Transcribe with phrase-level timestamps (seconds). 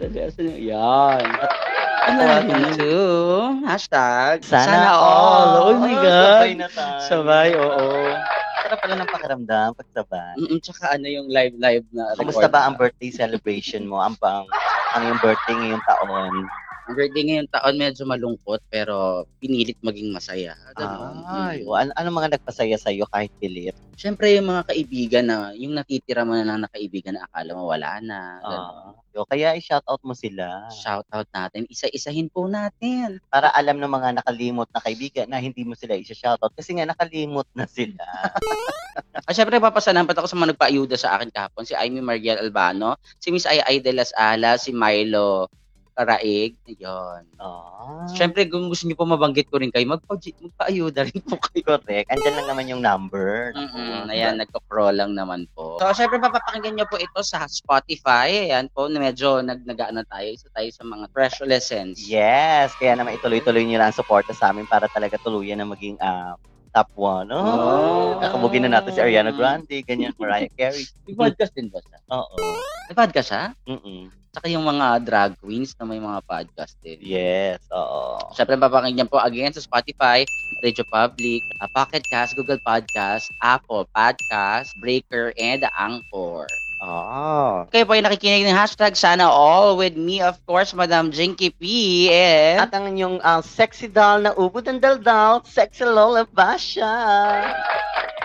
[0.00, 1.20] Yan.
[2.08, 2.92] Welcome to
[3.68, 5.52] hashtag Sana, Sana all.
[5.60, 5.68] all.
[5.68, 6.40] Oh my God.
[6.40, 7.00] Sabay na tayo.
[7.04, 7.88] Sabay, oo.
[8.64, 10.32] Sarap pala ng pakiramdam pag sabay.
[10.40, 14.00] Mm, tsaka ano yung live-live na Kamusta record ba ang birthday celebration mo?
[14.00, 14.48] Ang bang
[14.96, 16.32] ang yung birthday ngayong taon?
[16.88, 20.56] Ang birthday ngayong taon medyo malungkot pero pinilit maging masaya.
[20.78, 21.22] Ganun.
[21.26, 21.68] Mm.
[21.68, 23.76] o, ano, ano mga nagpasaya sa iyo kahit pilit?
[24.00, 27.68] Siyempre yung mga kaibigan na, yung natitira mo na lang na kaibigan na akala mo
[27.68, 28.40] wala na.
[28.40, 31.68] Ah, yo, kaya i-shoutout mo sila Shout out natin.
[31.68, 33.20] Isa-isahin po natin.
[33.28, 37.44] para alam ng mga nakalimot na kaibigan na hindi mo sila i-shoutout kasi nga nakalimot
[37.52, 38.00] na sila.
[39.28, 41.68] At syempre papasalamat ako sa mga nagpaayuda sa akin kahapon.
[41.68, 45.46] Si Amy Mariel Albano, si Miss Ay Ay de las Alas, si Milo
[46.00, 46.56] Karaig.
[46.64, 47.28] Yun.
[47.36, 51.76] Ah, Siyempre kung gusto niyo po mabanggit ko rin kayo, magpa magpaayuda rin po kayo.
[51.76, 52.08] correct.
[52.08, 53.52] Andyan lang naman yung number.
[53.52, 55.76] Mm-mm, ayan, nagko-crawl lang naman po.
[55.76, 58.48] So, syempre, papapakinggan nyo po ito sa Spotify.
[58.48, 59.76] Ayan po, na medyo nag nag
[60.08, 60.28] tayo.
[60.32, 62.00] Isa tayo sa mga fresh lessons.
[62.08, 66.00] Yes, kaya naman ituloy-tuloy niyo lang ang suporta sa amin para talaga tuluyan na maging
[66.00, 67.28] ah, top 1.
[67.28, 68.08] Oh, Oh.
[68.18, 70.86] Kakabugin na natin si Ariana Grande, ganyan, Mariah Carey.
[71.04, 71.98] May podcast din ba siya?
[72.08, 72.36] Oo.
[72.86, 73.44] May podcast siya?
[73.66, 74.10] Mm-mm.
[74.30, 77.02] Saka yung mga drag queens na may mga podcast din.
[77.02, 78.30] Yes, oo.
[78.30, 80.22] Syempre, papakinggan po again sa Spotify,
[80.62, 86.46] Radio Public, uh, Pocket Cast, Google Podcast, Apple Podcast, Breaker, and Anchor.
[86.80, 87.68] Oh.
[87.68, 91.64] Kayo po ay nakikinig ng hashtag Sana All with me, of course, Madam Jinky P.
[92.08, 92.64] And...
[92.64, 96.88] At ang inyong ah, sexy doll na ubod ng daldal, sexy Lola Basha.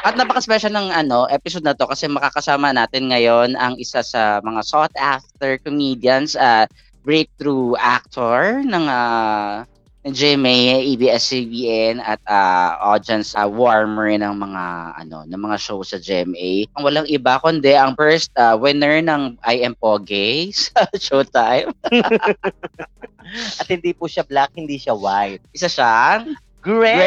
[0.07, 4.63] At napaka-special ng ano, episode na to kasi makakasama natin ngayon ang isa sa mga
[4.63, 6.63] sought after comedians, uh,
[7.03, 9.67] breakthrough actor ng uh,
[10.13, 14.63] GMA, ABS-CBN at uh, audience uh, warmer ng mga
[15.01, 16.69] ano, ng mga show sa GMA.
[16.77, 21.73] Ang walang iba kundi ang first uh, winner ng I Am Poge sa Showtime.
[23.59, 25.41] At hindi po siya black, hindi siya white.
[25.57, 26.97] Isa siyang Great!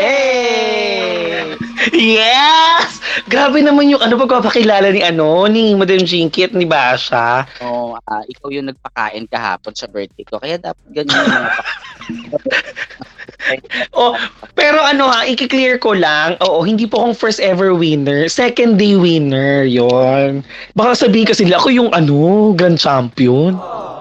[1.58, 1.58] Great!
[1.90, 3.02] Yes!
[3.26, 7.42] Grabe naman yung ano pagpapakilala ni ano, ni Madam Jinky at ni Basha.
[7.58, 10.38] Oh, ah, ikaw yung nagpakain kahapon sa birthday ko.
[10.38, 11.50] Kaya dapat ganyan yung mga
[13.96, 14.12] Oh,
[14.52, 18.28] pero ano ha, i-clear ko lang, oo, hindi po akong first ever winner.
[18.28, 20.44] Second day winner, yon.
[20.76, 23.56] Baka sabihin kasi nila, ako yung ano, grand champion.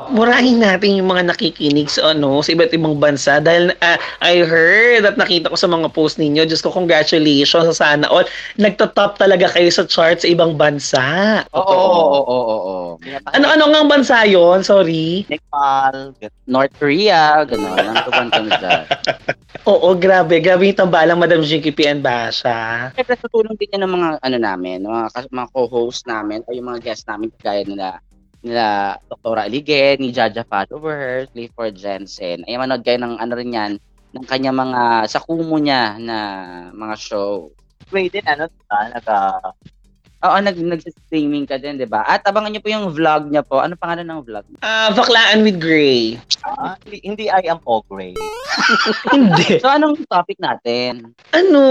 [0.08, 5.04] Murahin natin yung mga nakikinig sa ano, sa iba't ibang bansa dahil ah, I heard
[5.04, 8.24] at nakita ko sa mga post ninyo, just ko congratulations sa sana all.
[8.56, 11.44] Nagtatop talaga kayo sa chart sa ibang bansa.
[11.52, 12.76] Oo, oo, oo, oo.
[13.36, 14.64] Ano ano nga ang bansa yon?
[14.64, 15.28] Sorry.
[15.28, 16.16] Nepal.
[16.48, 17.92] North Korea, gano'n.
[17.92, 18.84] Nantupan kami dyan.
[19.68, 20.40] Oo, grabe.
[20.40, 22.88] Grabe yung tambalang Madam Jinky and Basha.
[22.96, 26.88] Siyempre, tutulong din yan ng mga, ano namin, mga, mga co-host namin, o yung mga
[26.88, 28.00] guest namin, kagaya nila,
[28.42, 29.38] nila Dr.
[29.40, 32.46] Aligen, ni Jaja followers, Clifford Jensen.
[32.46, 33.72] Ay, manood kayo ng ano rin yan,
[34.14, 36.18] ng kanya mga, sa kumo niya na
[36.72, 37.50] mga show.
[37.90, 38.80] Wait din, ano, diba?
[38.94, 39.18] Naka,
[40.18, 42.02] Oo, nag, nag-streaming ka din, di ba?
[42.02, 43.62] At abangan niyo po yung vlog niya po.
[43.62, 44.46] Ano pangalan ng vlog?
[44.66, 46.18] Ah, Baklaan with Gray.
[46.42, 48.18] ah, hindi, hindi I am all great.
[49.16, 49.62] Hindi.
[49.62, 51.14] So, anong topic natin?
[51.32, 51.62] ano,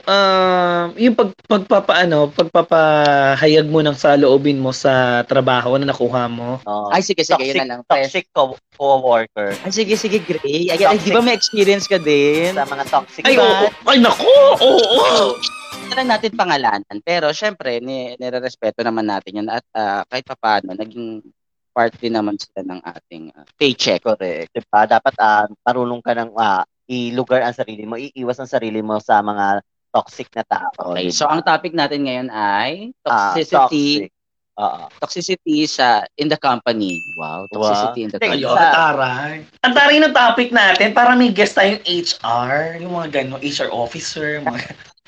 [0.00, 6.58] um, yung pag, pagpapaano, pagpapahayag mo ng saloobin mo sa trabaho na nakuha mo.
[6.64, 7.80] Oh, Ay, sige, sige, toxic, yun na lang.
[7.84, 9.54] Toxic co- co-worker.
[9.62, 10.72] Ay, sige, sige, Gray.
[10.72, 12.56] Ay, ay, di ba may experience ka din?
[12.56, 13.44] Sa mga toxic Ay, ba?
[13.44, 13.66] oo.
[13.86, 14.24] Ay, naku!
[14.58, 15.26] Oo, oo.
[15.84, 16.96] Hindi lang natin pangalanan.
[17.04, 19.48] Pero, syempre, ni, nire-respeto naman natin yun.
[19.52, 21.20] At ah, kahit pa paano, naging
[21.74, 24.06] part din naman sila ng ating ah, paycheck.
[24.06, 24.54] Correct.
[24.54, 24.86] Diba?
[24.86, 29.18] Dapat ah, marunong ka ng ah, ilugar ang sarili mo, iiwas ang sarili mo sa
[29.18, 29.58] mga
[29.90, 30.94] toxic na tao.
[30.94, 31.18] Okay, diba?
[31.18, 34.12] so ang topic natin ngayon ay toxicity, toxic.
[34.54, 34.86] Oo.
[35.02, 37.02] toxicity sa in the company.
[37.18, 38.46] Wow, toxicity in the company.
[38.46, 39.42] Ayun, taray.
[39.66, 44.38] Ang taray ng topic natin, para may guest tayong HR, yung mga gano'n, HR officer,
[44.46, 44.62] mga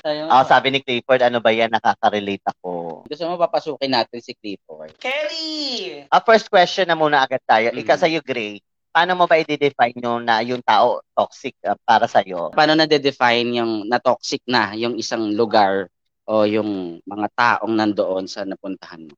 [0.07, 0.31] Tayo.
[0.31, 1.67] Ah, sabi ni Clifford, ano ba yan?
[1.67, 3.03] Nakaka-relate ako.
[3.11, 4.95] Gusto mo papasukin natin si Clifford.
[5.03, 6.07] Kelly!
[6.07, 7.75] Ah, first question na muna agad tayo.
[7.75, 7.83] Mm.
[7.83, 8.63] Ika sa'yo, Gray.
[8.95, 12.55] Paano mo ba i-define yung na yung tao toxic ah, para sa'yo?
[12.55, 15.91] Paano na-define yung na-toxic na yung isang lugar
[16.23, 19.15] o yung mga taong nandoon sa napuntahan mo?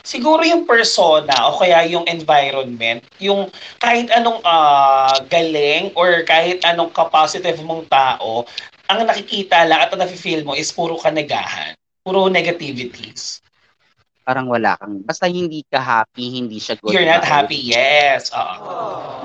[0.00, 6.88] Siguro yung persona o kaya yung environment, yung kahit anong ah, galing or kahit anong
[6.88, 8.48] capacitive mong tao,
[8.86, 13.42] ang nakikita lang at ang nafe-feel mo is puro kanagahan, puro negativities.
[14.26, 16.94] Parang wala kang, basta hindi ka happy, hindi siya good.
[16.94, 18.34] You're not happy, yes.
[18.34, 18.66] Oo.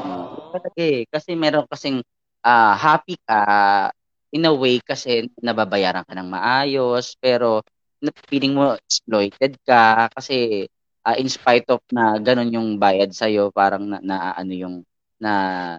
[0.05, 1.01] Mm, Talaga eh.
[1.09, 2.05] Kasi meron kasing
[2.45, 3.41] ah, happy ka
[4.31, 7.61] in a way kasi nababayaran ka ng maayos pero
[7.99, 10.65] na- feeling mo exploited ka kasi
[11.03, 14.75] uh, in spite of na ganun yung bayad sa parang na, na ano yung
[15.21, 15.31] na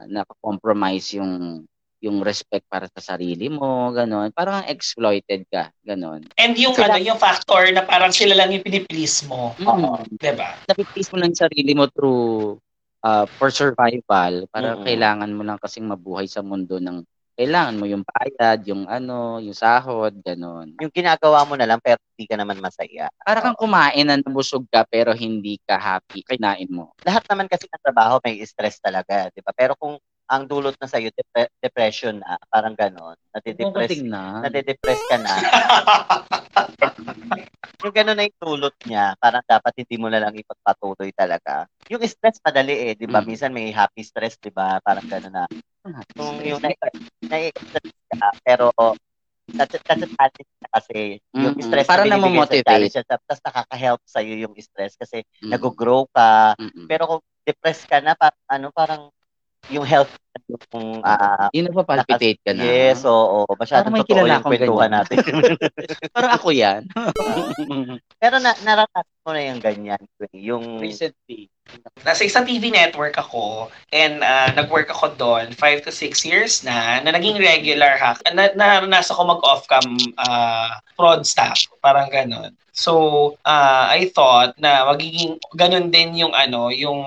[0.06, 1.64] na-compromise yung
[2.02, 4.34] yung respect para sa sarili mo, ganun.
[4.34, 6.26] Parang exploited ka, ganun.
[6.34, 9.54] And yung sila, ano, yung factor na parang sila lang yung piniplease mo.
[9.62, 10.18] Mm-hmm.
[10.18, 10.58] 'Di ba?
[10.66, 12.58] Napiplease mo lang sarili mo through
[13.06, 14.50] uh, for survival.
[14.50, 14.84] Para mm-hmm.
[14.84, 19.56] kailangan mo lang kasing mabuhay sa mundo ng kailangan mo yung bayad, yung ano, yung
[19.56, 20.76] sahod, ganun.
[20.76, 23.08] Yung ginagawa mo na lang pero hindi ka naman masaya.
[23.24, 26.92] Para kang kumain na nabusog ka pero hindi ka happy, kinain mo.
[27.02, 29.56] Lahat naman kasi ng trabaho may stress talaga, di ba?
[29.56, 29.96] Pero kung
[30.32, 33.12] ang dulot na sa'yo, dep- depression na, parang ganon.
[33.36, 34.40] Nade-depress, na.
[34.40, 35.34] nade-depress ka na.
[37.84, 41.68] yung gano'n na yung dulot niya, parang dapat hindi mo na lang ipagpatuloy talaga.
[41.92, 43.20] Yung stress madali eh, di ba?
[43.20, 43.26] Mm.
[43.28, 44.80] Minsan may happy stress, di ba?
[44.80, 45.44] Parang gano'n na.
[46.16, 48.72] Yung, yung na-stress ka, pero
[49.52, 51.66] natatatati na kasi yung mm-hmm.
[51.66, 55.50] stress para na motivate siya tapos nakaka-help sa iyo yung stress kasi mm-hmm.
[55.50, 56.86] nag-grow ka mm-hmm.
[56.86, 59.02] pero kung depressed ka na parang ano parang
[59.70, 60.10] yung health
[60.48, 62.64] yung uh, yun na palpitate ka na.
[62.64, 63.44] Yes, oo.
[63.44, 65.20] Oh, Masyadong may totoo yung kwentuhan natin.
[66.16, 66.88] Parang ako yan.
[68.22, 70.02] Pero na, naranasan mo na yung ganyan.
[70.32, 71.52] Yung recently.
[72.02, 77.00] Nasa isang TV network ako and uh, nag-work ako doon 5 to 6 years na
[77.04, 78.24] na naging regular hack.
[78.32, 79.86] Na, naranasan ko mag-off-cam
[80.16, 81.68] uh, fraud staff.
[81.84, 82.56] Parang ganun.
[82.72, 87.00] So, uh, I thought na magiging ganun din yung ano, yung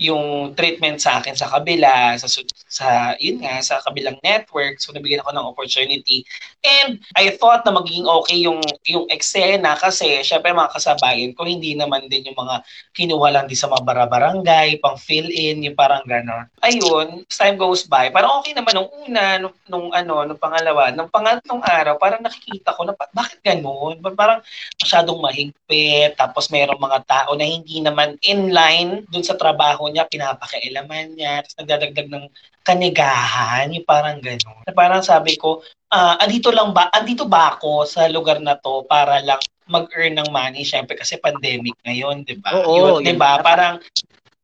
[0.00, 2.26] yung treatment sa akin sa kabila, sa,
[2.66, 2.86] sa
[3.22, 4.82] yun nga, sa kabilang network.
[4.82, 6.26] So, nabigyan ako ng opportunity.
[6.64, 8.58] And I thought na magiging okay yung,
[8.88, 12.64] yung eksena kasi syempre mga kasabayan ko, hindi naman din yung mga
[12.96, 16.48] kinuha lang din sa mga barabarangay, pang fill in, yung parang gano'n.
[16.64, 20.90] Ayun, as time goes by, parang okay naman nung una, nung, nung ano, nung pangalawa,
[20.90, 24.00] nung pangatlong araw, parang nakikita ko na bakit gano'n?
[24.16, 24.40] Parang
[24.80, 29.92] masyadong mahigpit, tapos mayroong mga tao na hindi naman in line dun sa trabaho trabaho
[29.92, 32.26] niya, pinapakialaman niya, tapos nagdadagdag ng
[32.64, 34.72] kanigahan, yung parang gano'n.
[34.72, 35.60] Parang sabi ko,
[35.92, 40.32] uh, andito lang ba, andito ba ako sa lugar na to para lang mag-earn ng
[40.32, 42.56] money, syempre kasi pandemic ngayon, di ba?
[42.64, 43.40] Oo, di ba?
[43.44, 43.80] Parang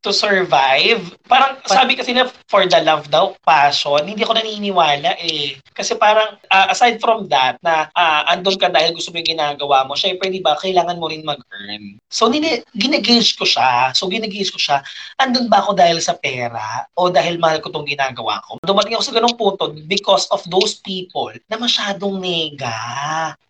[0.00, 1.04] to survive.
[1.28, 5.60] Parang sabi kasi na for the love daw, passion, hindi ako naniniwala eh.
[5.76, 9.84] Kasi parang uh, aside from that, na uh, andun ka dahil gusto mo yung ginagawa
[9.84, 12.00] mo, syempre di ba, kailangan mo rin mag-earn.
[12.08, 13.92] So nini, ginagage ko siya.
[13.92, 14.80] So ginagage ko siya,
[15.20, 18.56] andun ba ako dahil sa pera o dahil mahal ko tong ginagawa ko?
[18.64, 22.72] Dumating ako sa ganung punto because of those people na masyadong nega.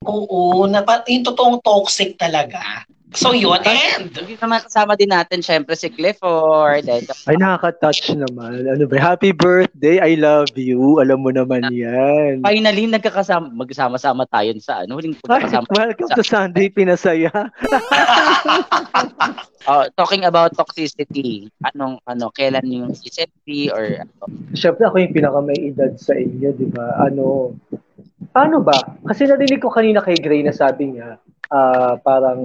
[0.02, 2.84] Oo, na, yung totoong toxic talaga.
[3.10, 4.14] So yun, and...
[4.14, 6.86] Hindi naman kasama din natin syempre si Clifford.
[6.86, 8.70] Ay, nakaka-touch naman.
[8.70, 9.02] Ano ba?
[9.02, 11.02] Happy birthday, I love you.
[11.02, 12.46] Alam mo naman yan.
[12.46, 15.02] Finally, nagkakasama, magsama-sama tayo sa ano.
[15.02, 15.66] Huling pagkakasama.
[15.74, 16.16] Welcome sa...
[16.18, 17.34] to Sunday Pinasaya.
[19.70, 24.14] oh, talking about toxicity, anong, ano, kailan yung toxicity or ano?
[24.54, 26.94] Syempre ako yung pinaka may edad sa inyo, di ba?
[27.02, 27.58] Ano,
[28.30, 28.78] paano ba?
[29.02, 31.18] Kasi narinig ko kanina kay Gray na sabi niya,
[31.50, 32.40] uh, parang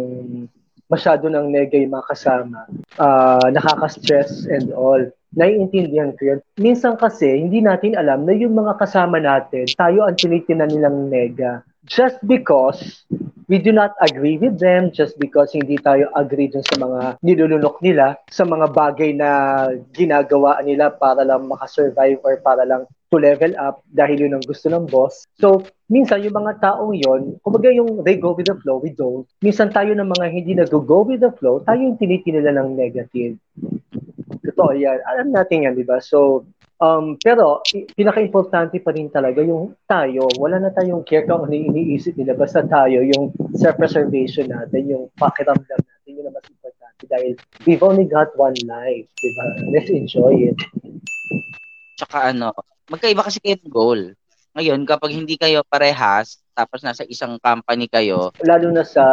[0.89, 2.59] masyado ng nega yung mga kasama,
[3.01, 5.01] uh, nakaka-stress and all.
[5.35, 6.39] Naiintindihan ko yun.
[6.55, 11.65] Minsan kasi, hindi natin alam na yung mga kasama natin, tayo ang tinitinan nilang nega.
[11.85, 13.03] Just because
[13.47, 17.81] we do not agree with them, just because hindi tayo agree dun sa mga nilulunok
[17.81, 19.29] nila, sa mga bagay na
[19.93, 24.67] ginagawa nila para lang makasurvive or para lang to level up dahil yun ang gusto
[24.67, 25.29] ng boss.
[25.37, 29.29] So, minsan yung mga taong yon, kumbaga yung they go with the flow, we don't.
[29.45, 33.37] Minsan tayo ng mga hindi nag-go with the flow, tayo yung tinitinila ng negative.
[34.45, 35.01] Totoo yan.
[35.05, 36.01] Alam natin yan, di ba?
[36.01, 36.49] So,
[36.79, 37.61] um, pero
[37.95, 40.27] pinaka-importante pa rin talaga yung tayo.
[40.39, 42.35] Wala na tayong care kung ano iniisip nila.
[42.35, 47.03] Basta tayo, yung self-preservation natin, yung pakiramdam natin, yun ang mas importante.
[47.07, 47.31] Dahil
[47.67, 49.45] we've only got one life, di ba?
[49.71, 50.59] Let's enjoy it.
[51.95, 52.51] Tsaka ano,
[52.91, 54.01] magkaiba kasi kayo ng goal.
[54.55, 58.31] Ngayon, kapag hindi kayo parehas, tapos nasa isang company kayo.
[58.39, 59.03] Lalo na sa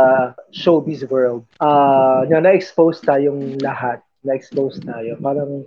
[0.54, 3.99] showbiz world, uh, na na-expose tayong lahat.
[4.23, 5.19] Na-expose tayo.
[5.19, 5.66] Parang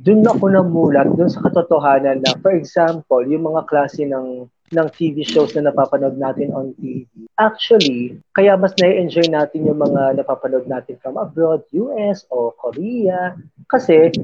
[0.00, 5.26] dun ako namulat, dun sa katotohanan na, for example, yung mga klase ng ng TV
[5.26, 7.06] shows na napapanood natin on TV.
[7.42, 13.34] Actually, kaya mas na-enjoy natin yung mga napapanood natin from abroad, US o Korea.
[13.66, 14.14] Kasi,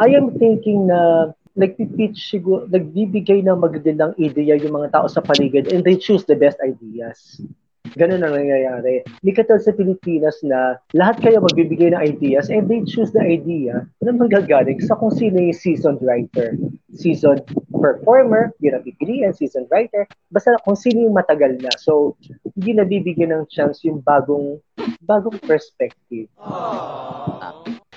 [0.00, 5.68] I am thinking na nagpipitch siguro, nagbibigay ng magagandang idea yung mga tao sa paligid
[5.68, 7.44] and they choose the best ideas.
[7.98, 9.02] Ganun ang nangyayari.
[9.22, 13.86] Hindi ka sa Pilipinas na lahat kayo magbibigay ng ideas and they choose the idea
[14.02, 16.54] na magagaling sa kung sino yung seasoned writer.
[16.94, 17.42] Seasoned
[17.80, 21.72] performer, yun ang pipiliin, seasoned writer, basta kung sino yung matagal na.
[21.80, 22.14] So,
[22.54, 24.60] hindi nabibigyan ng chance yung bagong
[25.02, 26.28] bagong perspective.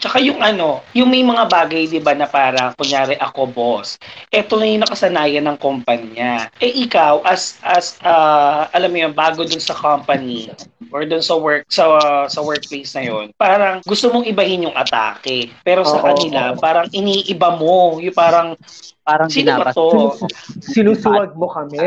[0.04, 3.96] Tsaka yung ano, yung may mga bagay, di ba, na parang, kunyari ako boss,
[4.28, 6.52] eto na yung nakasanayan ng kumpanya.
[6.60, 10.52] Eh ikaw, as, as uh, alam mo yun, bago dun sa company,
[10.92, 11.88] or dun sa work, sa,
[12.28, 15.56] sa workplace na yun, parang gusto mong ibahin yung atake.
[15.64, 18.60] Pero sa Oo, kanila, parang iniiba mo, yung parang,
[19.04, 20.16] Parang sino ba to?
[20.76, 21.80] Sinusuwag mo kami.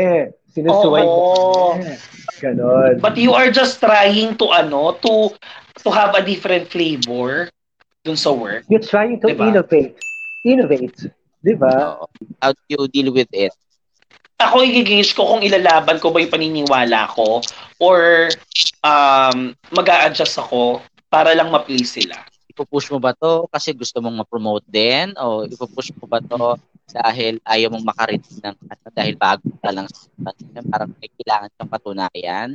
[0.53, 1.21] Sinusuwag mo
[1.73, 1.97] kami.
[2.37, 2.93] Ganon.
[2.97, 5.33] But you are just trying to, ano, to,
[5.81, 7.49] to have a different flavor
[8.07, 8.63] dun sa work.
[8.71, 9.51] You're trying to Diba?
[9.51, 9.99] innovate.
[10.47, 11.11] Innovate.
[11.43, 11.99] Di ba?
[12.39, 13.51] How do you deal with it?
[14.37, 17.41] ako i-gauge ko kung ilalaban ko ba yung paniniwala ko
[17.81, 18.29] or
[18.85, 20.77] um, mag adjust ako
[21.09, 22.21] para lang ma-please sila.
[22.53, 25.17] Ipupush mo ba to kasi gusto mong ma-promote din?
[25.17, 26.53] O ipupush mo ba to
[26.93, 28.55] dahil ayaw mong makarinig ng
[28.93, 29.89] dahil bago ka lang
[30.69, 32.47] parang may kailangan kang patunayan?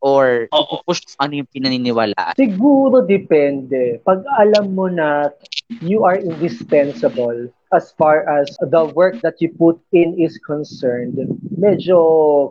[0.00, 2.34] Or ipupush mo ano yung pinaniniwalaan?
[2.36, 4.00] Siguro depende.
[4.04, 5.32] Pag alam mo na
[5.82, 11.18] you are indispensable as far as the work that you put in is concerned,
[11.58, 11.98] medyo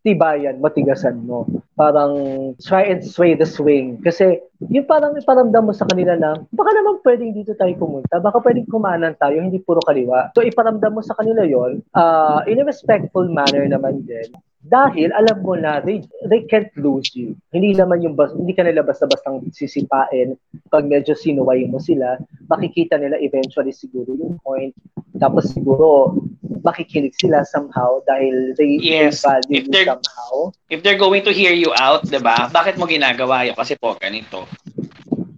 [0.03, 1.47] tibayan, matigasan mo.
[1.79, 3.99] Parang try and sway the swing.
[4.03, 8.43] Kasi yung parang iparamdam mo sa kanila na baka naman pwedeng dito tayo pumunta, baka
[8.43, 10.35] pwedeng kumanan tayo, hindi puro kaliwa.
[10.35, 14.35] So iparamdam mo sa kanila yon uh, in a respectful manner naman din.
[14.65, 17.37] Dahil alam mo na they, they can't lose you.
[17.53, 20.33] Hindi naman yung bas, hindi ka nila basta-bastang sisipain
[20.73, 22.17] pag medyo sinuway mo sila,
[22.49, 24.73] makikita nila eventually siguro yung point.
[25.21, 26.17] Tapos siguro
[26.65, 29.21] makikinig sila somehow dahil they, Yes.
[29.21, 30.49] value If you somehow.
[30.73, 32.49] If they're going to hear you out, 'di ba?
[32.49, 33.53] Bakit mo ginagawa 'yun?
[33.53, 34.49] Kasi po ganito.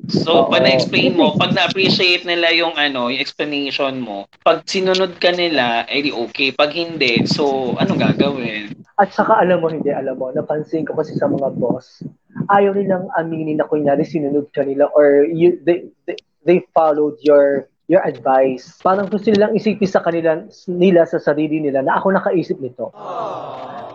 [0.07, 0.49] So, Oo.
[0.51, 5.83] pag na-explain mo, pag na-appreciate nila yung ano, yung explanation mo, pag sinunod ka nila,
[5.91, 6.55] eh di okay.
[6.55, 8.71] Pag hindi, so anong gagawin?
[8.95, 12.01] At saka alam mo, hindi, alam mo, napansin ko kasi sa mga boss,
[12.47, 16.15] ayaw nilang aminin na kunyari sinunod ka nila or you, they, they,
[16.47, 18.75] they followed your your advice.
[18.83, 22.91] Parang gusto nilang isipin sa kanila nila sa sarili nila na ako nakaisip nito.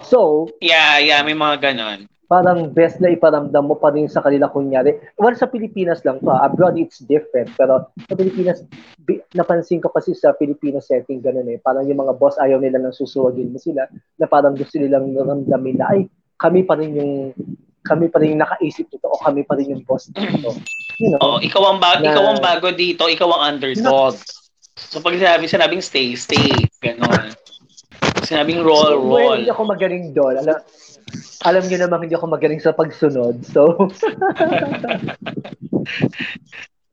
[0.08, 2.08] So, Yeah, yeah, may mga ganon.
[2.32, 4.96] Parang best na iparamdam mo pa rin sa kanila kunyari.
[5.20, 6.32] Well, sa Pilipinas lang to.
[6.32, 7.52] Abroad, it's different.
[7.60, 8.64] Pero sa Pilipinas,
[9.36, 11.60] napansin ko kasi sa Filipino setting, ganun eh.
[11.60, 13.84] Parang yung mga boss, ayaw nila nang susuwagin mo sila.
[14.16, 16.08] Na parang gusto nilang naramdamin na, ay,
[16.40, 17.12] kami pa rin yung
[17.82, 20.56] kami pa rin nakaisip nito o kami pa rin yung boss dito.
[21.02, 21.20] You know?
[21.20, 24.16] Oh, ikaw ang bago, Na- ikaw ang bago dito, ikaw ang underdog.
[24.78, 26.48] So pag sinabi, sinabing stay, stay,
[26.80, 27.34] ganon.
[28.22, 29.36] Sinabing roll, Well, roll.
[29.42, 30.40] hindi ako magaling doon.
[30.40, 30.62] Alam,
[31.42, 33.42] alam niyo naman hindi ako magaling sa pagsunod.
[33.46, 33.62] So,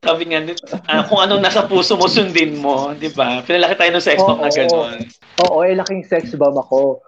[0.00, 0.40] Sabi nga,
[0.88, 3.44] ah, kung anong nasa puso mo, sundin mo, di ba?
[3.44, 4.56] Pinalaki tayo ng sex talk na Oo.
[4.56, 4.96] ganon.
[5.44, 7.04] oo, eh, laking sex bomb ako.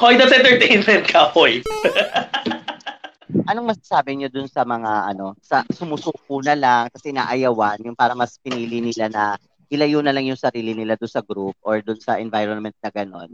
[0.00, 1.60] Hoy, that's entertainment ka, hoy.
[3.52, 8.16] Anong masasabi niyo dun sa mga ano, sa sumusuko na lang kasi naayawan, yung para
[8.16, 9.24] mas pinili nila na
[9.74, 13.30] ilayo na lang yung sarili nila doon sa group or doon sa environment na ganon.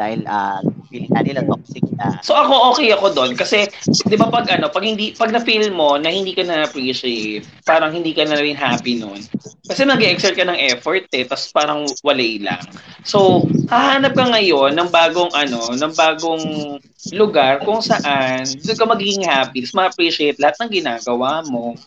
[0.00, 2.16] Dahil ah feeling na nila toxic na.
[2.24, 6.00] So ako okay ako doon kasi 'di ba pag ano, pag hindi pag na-feel mo
[6.00, 9.20] na hindi ka na appreciate, parang hindi ka na rin happy noon.
[9.68, 12.58] Kasi nag-exert ka ng effort eh, tapos parang walay lang.
[13.06, 16.42] So, hahanap ka ngayon ng bagong ano, ng bagong
[17.14, 21.78] lugar kung saan doon ka magiging happy, tapos ma-appreciate lahat ng ginagawa mo.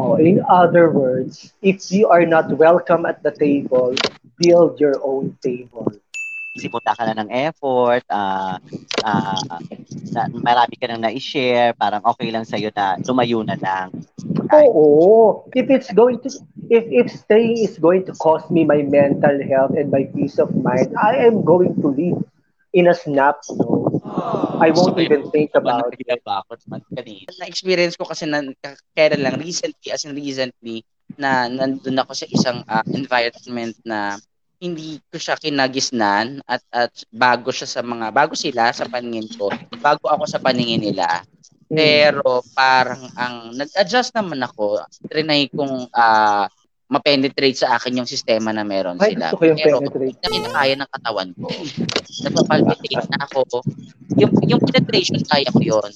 [0.00, 3.92] Oh, in other words, if you are not welcome at the table,
[4.40, 5.92] build your own table.
[6.56, 8.56] Sipunta ka na ng effort, ah
[9.04, 9.60] ah,
[10.12, 13.92] na, marami ka nang na-share, parang okay lang sa'yo na lumayo na lang.
[14.52, 15.44] Oo.
[15.52, 16.28] If it's going to
[16.72, 20.50] if if staying is going to cost me my mental health and my peace of
[20.54, 22.18] mind, I am going to leave
[22.76, 23.88] in a snap, no.
[24.60, 26.20] I won't even think about it.
[26.20, 27.32] bakit man kanina.
[27.40, 30.84] Na-experience ko kasi na, k- kailan lang, recently, as in recently,
[31.16, 34.20] na nandun ako sa isang ah, environment na
[34.56, 39.52] hindi ko siya kinagisnan at at bago siya sa mga bago sila sa paningin ko
[39.80, 41.22] bago ako sa paningin nila.
[41.66, 41.74] Hmm.
[41.82, 46.46] pero parang ang nag-adjust naman ako trinay kong ah
[46.86, 49.34] ma-penetrate sa akin yung sistema na meron Ay, sila.
[49.34, 50.18] gusto pero penetrate.
[50.22, 51.48] na kinakaya ng katawan ko.
[52.22, 53.42] Nagpapalpitate na ako.
[54.22, 55.90] Yung yung penetration kaya ko yon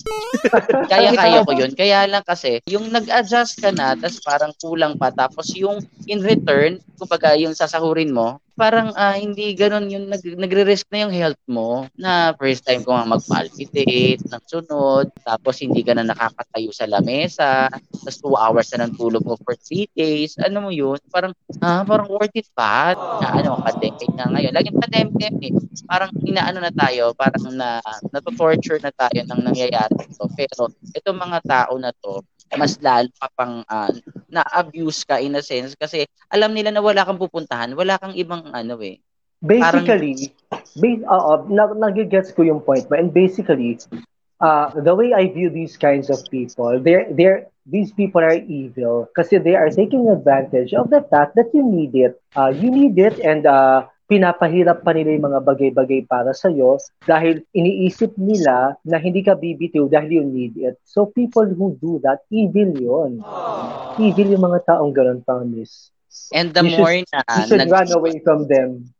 [0.93, 1.71] kaya kaya ko yun.
[1.79, 5.14] Kaya lang kasi yung nag-adjust ka na tapos parang kulang pa.
[5.14, 5.79] Tapos yung
[6.11, 11.14] in return kumbaga yung sasahurin mo, parang uh, hindi ganun yung nag, nagre-risk na yung
[11.16, 16.85] health mo na first time ko mag-palpitate ng sunod, tapos hindi ka na nakakatayo sa
[16.85, 21.33] lamesa, tapos 2 hours na ng tulog mo for 3 days, ano mo yun, parang,
[21.64, 22.92] ah, parang worth it pa,
[23.25, 24.52] na ano, pandemic na ngayon.
[24.52, 25.52] Laging pandemic eh,
[25.88, 27.80] parang inaano na tayo, parang na,
[28.12, 30.25] na-torture na tayo ng nangyayari ito.
[30.37, 32.21] Pero itong mga tao na to,
[32.59, 33.90] mas lalo pa pang uh,
[34.26, 38.50] na-abuse ka in a sense kasi alam nila na wala kang pupuntahan, wala kang ibang
[38.50, 38.99] ano eh.
[39.40, 40.35] Basically,
[40.76, 42.95] base, uh, uh, ko yung point mo.
[42.99, 43.80] And basically,
[44.40, 49.09] uh, the way I view these kinds of people, they're, they're, these people are evil
[49.16, 52.21] kasi they are taking advantage of the fact that you need it.
[52.37, 56.83] Uh, you need it and uh, pinapahirap pa nila yung mga bagay-bagay para sa iyo
[57.07, 60.75] dahil iniisip nila na hindi ka bibitiw dahil you need it.
[60.83, 63.23] So people who do that, evil yon.
[64.02, 65.95] Evil yung mga taong ganun, promise.
[66.35, 67.23] And the you more should, na...
[67.23, 68.90] You should nag- run away from them.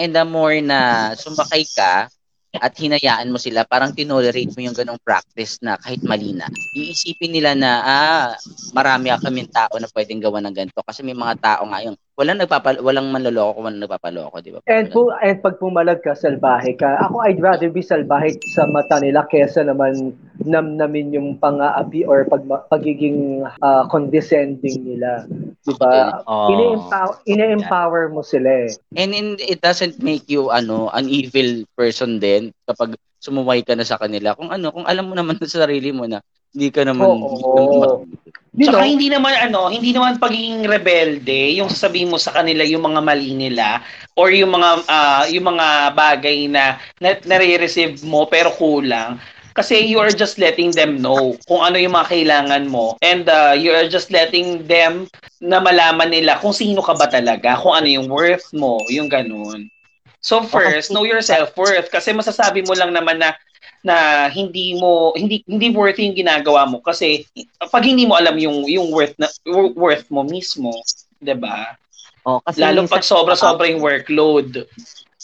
[0.00, 2.08] and the more na sumakay ka,
[2.50, 6.50] at hinayaan mo sila, parang tinolerate mo yung ganong practice na kahit mali na.
[6.74, 8.28] Iisipin nila na, ah,
[8.74, 12.36] marami kaming tao na pwedeng gawa ng ganito kasi may mga tao nga yung walang
[12.36, 14.60] nagpapal walang manloloko kung walang nagpapaloko, di ba?
[14.68, 17.00] And, po, and pag pumalag ka, salbahe ka.
[17.08, 20.12] Ako, I'd rather be salbahe sa mata nila kesa naman
[20.44, 25.24] namnamin yung pang-aapi or pag, pagiging uh, condescending nila.
[25.64, 26.20] Di ba?
[26.28, 26.52] Oh.
[26.52, 28.70] Ine-empower, ine-empower mo sila eh.
[29.00, 33.88] And in, it doesn't make you ano an evil person din kapag sumuway ka na
[33.88, 34.36] sa kanila.
[34.36, 36.20] Kung ano, kung alam mo naman sa sarili mo na
[36.50, 38.02] hindi ka naman oh, oh.
[38.50, 42.82] Di Saka hindi naman ano, hindi naman pagiging rebelde yung sasabihin mo sa kanila yung
[42.82, 43.78] mga mali nila
[44.18, 49.22] or yung mga uh, yung mga bagay na, na nare-receive mo pero kulang.
[49.54, 53.54] Kasi you are just letting them know kung ano yung mga kailangan mo and uh,
[53.54, 55.06] you are just letting them
[55.38, 59.70] na malaman nila kung sino ka ba talaga, kung ano yung worth mo, yung ganun.
[60.20, 63.38] So first, know your self-worth kasi masasabi mo lang naman na
[63.80, 67.24] na hindi mo hindi hindi worth yung ginagawa mo kasi
[67.72, 69.28] pag hindi mo alam yung yung worth na
[69.76, 70.72] worth mo mismo,
[71.20, 71.76] 'di ba?
[72.28, 74.68] Oh, kasi lalo pag sobra-sobra yung workload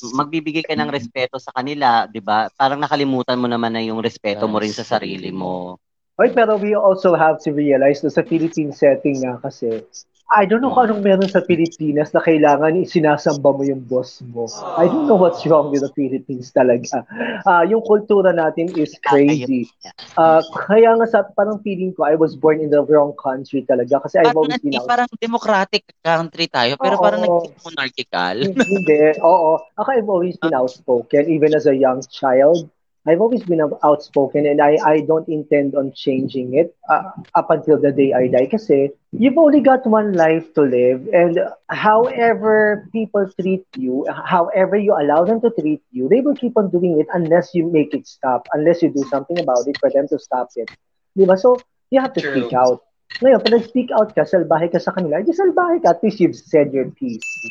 [0.04, 2.52] magbibigay ka ng respeto sa kanila, 'di ba?
[2.52, 5.80] Parang nakalimutan mo naman na yung respeto mo rin sa sarili mo.
[6.16, 9.84] Oy, pero we also have to realize na sa Philippine setting nga kasi
[10.26, 14.50] I don't know kung anong meron sa Pilipinas na kailangan isinasamba mo yung boss mo.
[14.75, 17.06] I don't know what's wrong with the Philippines talaga.
[17.47, 19.71] Uh, yung kultura natin is crazy.
[20.19, 24.02] Uh, kaya nga sa parang feeling ko, I was born in the wrong country talaga
[24.02, 24.91] kasi I've always been out.
[24.91, 28.36] Parang democratic country tayo, pero oo, parang naging monarchical.
[28.50, 29.62] Hindi, oo.
[29.78, 32.67] Ako I've always been outspoken, even as a young child.
[33.06, 37.02] I've always been outspoken and I, I don't intend on changing it uh,
[37.34, 41.38] up until the day I die kasi you've only got one life to live and
[41.71, 46.71] however people treat you, however you allow them to treat you, they will keep on
[46.71, 50.08] doing it unless you make it stop, unless you do something about it for them
[50.08, 50.69] to stop it.
[51.16, 51.38] Diba?
[51.38, 52.32] So, you have to True.
[52.42, 52.82] speak out.
[53.23, 56.36] Ngayon, pag nag-speak out ka, salbahe ka sa kanila, di salbahe ka, at least you've
[56.36, 57.47] said your piece.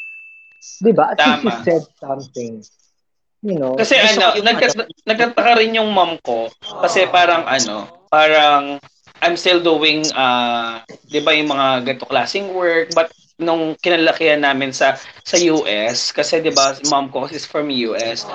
[0.83, 1.09] Diba?
[1.15, 1.31] At Tama.
[1.31, 2.61] least you said something.
[3.45, 4.73] You know, kasi ano, nagka,
[5.05, 6.49] nagkataka rin yung mom ko
[6.81, 8.81] kasi parang ano, parang
[9.21, 14.73] I'm still doing uh, 'di ba yung mga ganito klaseng work but nung kinalakihan namin
[14.73, 18.25] sa sa US kasi 'di ba mom ko is from US.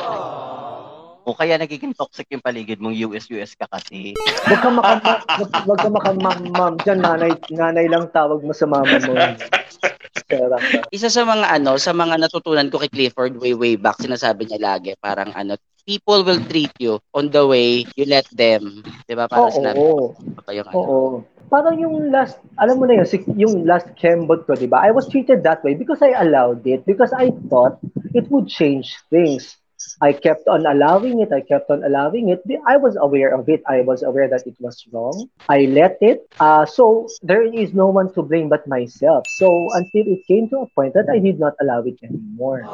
[1.27, 4.15] O kaya nagiging toxic yung paligid mong US US ka kasi.
[4.47, 8.71] Wag ka maka wag ka maka ma'am, ma'am diyan nanay nanay lang tawag mo sa
[8.71, 9.19] mama mo.
[10.95, 14.61] Isa sa mga ano, sa mga natutunan ko kay Clifford way way back, sinasabi niya
[14.63, 18.83] lagi, parang ano, people will treat you on the way you let them.
[19.07, 19.27] 'Di ba?
[19.27, 20.15] Para oo, sinabi oo.
[20.47, 20.77] Pa yung, ano.
[20.79, 21.01] Oo.
[21.51, 24.87] Parang yung last, alam mo na yun, yung last Kembot ko, di ba?
[24.87, 27.83] I was treated that way because I allowed it, because I thought
[28.15, 29.59] it would change things.
[30.01, 31.33] I kept on allowing it.
[31.33, 32.41] I kept on allowing it.
[32.67, 33.63] I was aware of it.
[33.69, 35.29] I was aware that it was wrong.
[35.49, 36.25] I let it.
[36.41, 39.25] Uh, so there is no one to blame but myself.
[39.37, 42.65] So until it came to a point that I did not allow it anymore.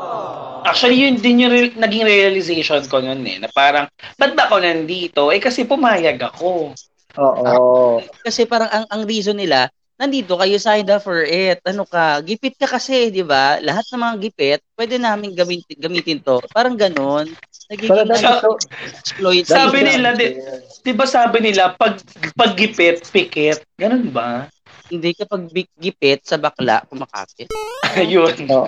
[0.67, 3.39] Actually, yun din yung re- naging realization ko noon eh.
[3.39, 3.87] Na parang,
[4.19, 5.31] ba't ba ako nandito?
[5.31, 6.75] Eh kasi pumayag ako.
[7.17, 8.03] Oo.
[8.23, 11.61] Kasi parang ang, ang reason nila, nandito kayo signed up for it.
[11.65, 13.61] Ano ka, gipit ka kasi, di ba?
[13.65, 16.41] Lahat ng mga gipit, pwede namin gamitin, gamitin to.
[16.53, 17.33] Parang ganun.
[17.67, 18.45] Nagiging sa,
[18.87, 19.45] exploit.
[19.49, 20.39] Sabi nila, di,
[20.87, 21.99] di ba sabi nila, pag,
[22.37, 23.65] pag gipit, pikit.
[23.75, 24.47] Ganun ba?
[24.87, 27.51] Hindi kapag big gipit sa bakla, kumakapit.
[27.99, 28.35] Ayun.
[28.47, 28.67] Oo.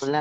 [0.00, 0.20] Wala.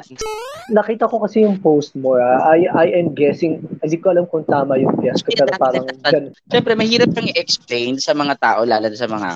[0.68, 2.52] Nakita ko kasi yung post mo, ah.
[2.52, 6.34] I, I am guessing, hindi ko alam kung tama yung guess ko, pero parang gan-
[6.52, 9.30] Siyempre, mahirap kang i-explain sa mga tao, lalo na sa mga,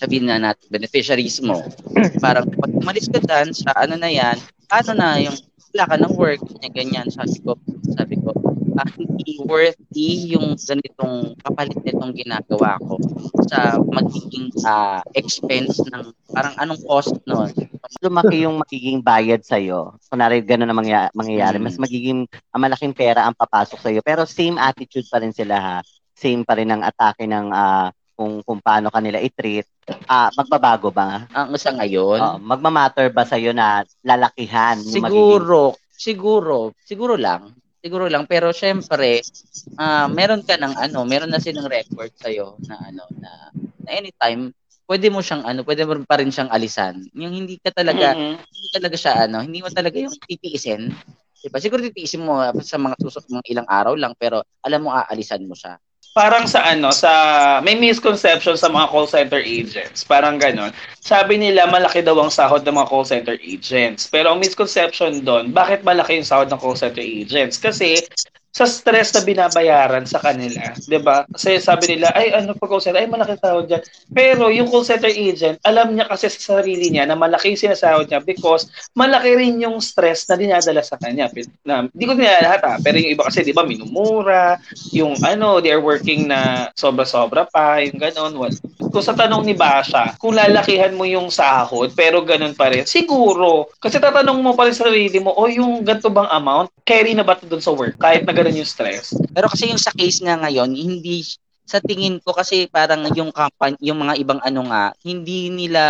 [0.00, 1.60] sabihin na natin, beneficiaries mo.
[2.22, 4.38] Parang, pag umalis ka dyan, sa ano na yan,
[4.72, 5.36] ano na, yung
[5.72, 7.06] wala ka ng work, ganyan, ganyan.
[7.12, 7.56] Sabi ko,
[7.96, 8.30] sabi ko,
[8.96, 12.96] hindi worthy yung ganitong kapalit nitong ginagawa ko
[13.46, 17.52] sa magiging ah, expense ng parang anong cost nun.
[18.00, 19.94] lumaki yung magiging bayad sa'yo.
[20.08, 21.60] Kunwari, gano'n na mangya- mangyayari.
[21.60, 21.64] Mm.
[21.68, 24.00] Mas magiging ah, malaking pera ang papasok sa'yo.
[24.00, 25.76] Pero same attitude pa rin sila ha.
[26.12, 29.66] Same pa rin ang atake ng ah, kung, kung paano kanila i-treat.
[30.06, 31.26] Ah, magbabago ba?
[31.34, 34.78] Ang sa ngayon, Oo, magmamatter ba sa'yo na lalakihan?
[34.78, 37.50] yung magiging- siguro, siguro, siguro lang.
[37.82, 39.26] Siguro lang pero syempre
[39.74, 43.50] ah meron ka ng ano, meron na silang record sa na ano na,
[43.82, 44.54] na anytime
[44.86, 47.02] pwede mo siyang ano, pwede mo pa rin siyang alisan.
[47.18, 48.38] Yung hindi ka talaga Mhm.
[48.38, 50.94] hindi talaga siya ano, hindi mo talaga yung titiisin.
[51.42, 51.58] Diba?
[51.58, 55.42] Siguro titiisin mo ah, sa mga susunod mga ilang araw lang pero alam mo aalisan
[55.42, 55.74] mo siya.
[56.12, 57.08] Parang sa ano, sa
[57.64, 60.04] may misconception sa mga call center agents.
[60.04, 60.68] Parang ganon.
[61.00, 64.12] Sabi nila malaki daw ang sahod ng mga call center agents.
[64.12, 67.56] Pero ang misconception doon, bakit malaki yung sahod ng call center agents?
[67.56, 67.96] Kasi
[68.52, 71.24] sa stress na binabayaran sa kanila, 'di ba?
[71.24, 73.82] Kasi sabi nila, ay ano pag call center, ay malaki sahod diyan.
[74.12, 78.12] Pero yung call center agent, alam niya kasi sa sarili niya na malaki yung sinasahod
[78.12, 81.32] niya because malaki rin yung stress na dinadala sa kanya.
[81.64, 84.60] Na, di ko nila lahat ha, pero yung iba kasi 'di ba minumura,
[84.92, 88.36] yung ano, they are working na sobra-sobra pa, yung ganon.
[88.36, 88.52] Well,
[88.92, 93.72] kung sa tanong ni Basha, kung lalakihan mo yung sahod, pero ganun pa rin, siguro.
[93.80, 97.24] Kasi tatanong mo pa rin sa sarili mo, o yung ganito bang amount, carry na
[97.24, 97.96] ba ito dun sa work?
[97.96, 99.16] Kahit na ganun yung stress.
[99.32, 101.24] Pero kasi yung sa case nga ngayon, hindi
[101.64, 105.82] sa tingin ko kasi parang yung company, yung mga ibang ano nga, hindi nila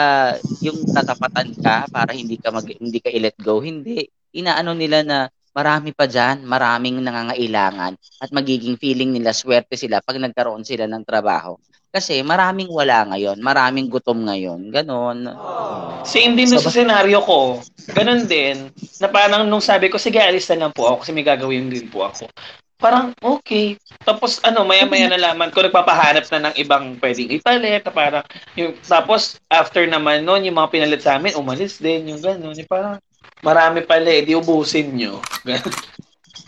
[0.62, 3.58] yung tatapatan ka para hindi ka mag, hindi ka i-let go.
[3.58, 4.06] Hindi.
[4.36, 5.18] Inaano nila na
[5.52, 11.04] marami pa dyan, maraming nangangailangan at magiging feeling nila swerte sila pag nagkaroon sila ng
[11.04, 11.56] trabaho.
[11.92, 15.28] Kasi maraming wala ngayon, maraming gutom ngayon, ganon.
[16.09, 17.61] Same din dun sa senaryo ko.
[17.92, 21.20] Ganun din, na parang nung sabi ko, sige, alis na lang po ako kasi may
[21.20, 22.33] gagawin din po ako.
[22.81, 23.78] Parang, okay.
[24.02, 27.87] Tapos, ano, maya-maya nalaman ko, nagpapahanap na ng ibang pwedeng ipalit.
[27.87, 28.26] Parang,
[28.59, 32.59] yung, tapos, after naman nun, yung mga pinalit sa amin, umalis din, yung gano'n.
[32.59, 32.98] Yung parang,
[33.38, 35.22] marami pala eh, di ubusin nyo.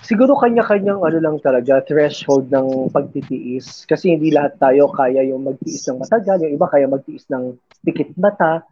[0.04, 3.88] siguro kanya-kanyang ano lang talaga, threshold ng pagtitiis.
[3.88, 8.12] Kasi hindi lahat tayo kaya yung magtiis ng matagal, yung iba kaya magtiis ng pikit
[8.20, 8.62] mata,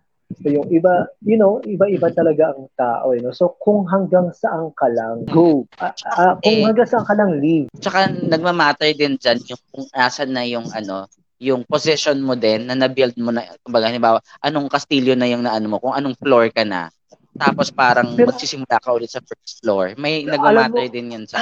[0.40, 3.12] So, yung iba, you know, iba-iba talaga ang tao.
[3.12, 3.36] Eh, no?
[3.36, 5.68] So, kung hanggang saan ka lang, go.
[5.76, 6.64] Ah, ah, kung Eh.
[6.64, 7.68] hanggang saan ka lang, leave.
[7.76, 11.04] Tsaka nagmamatter din dyan yung kung asan na yung ano,
[11.42, 15.66] yung position mo din na na-build mo na, kumbaga, halimbawa, anong kastilyo na yung naano
[15.68, 16.88] mo, kung anong floor ka na.
[17.32, 19.96] Tapos parang Pero- magsisimula ka ulit sa first floor.
[19.96, 21.40] May nagmamatter din yan sa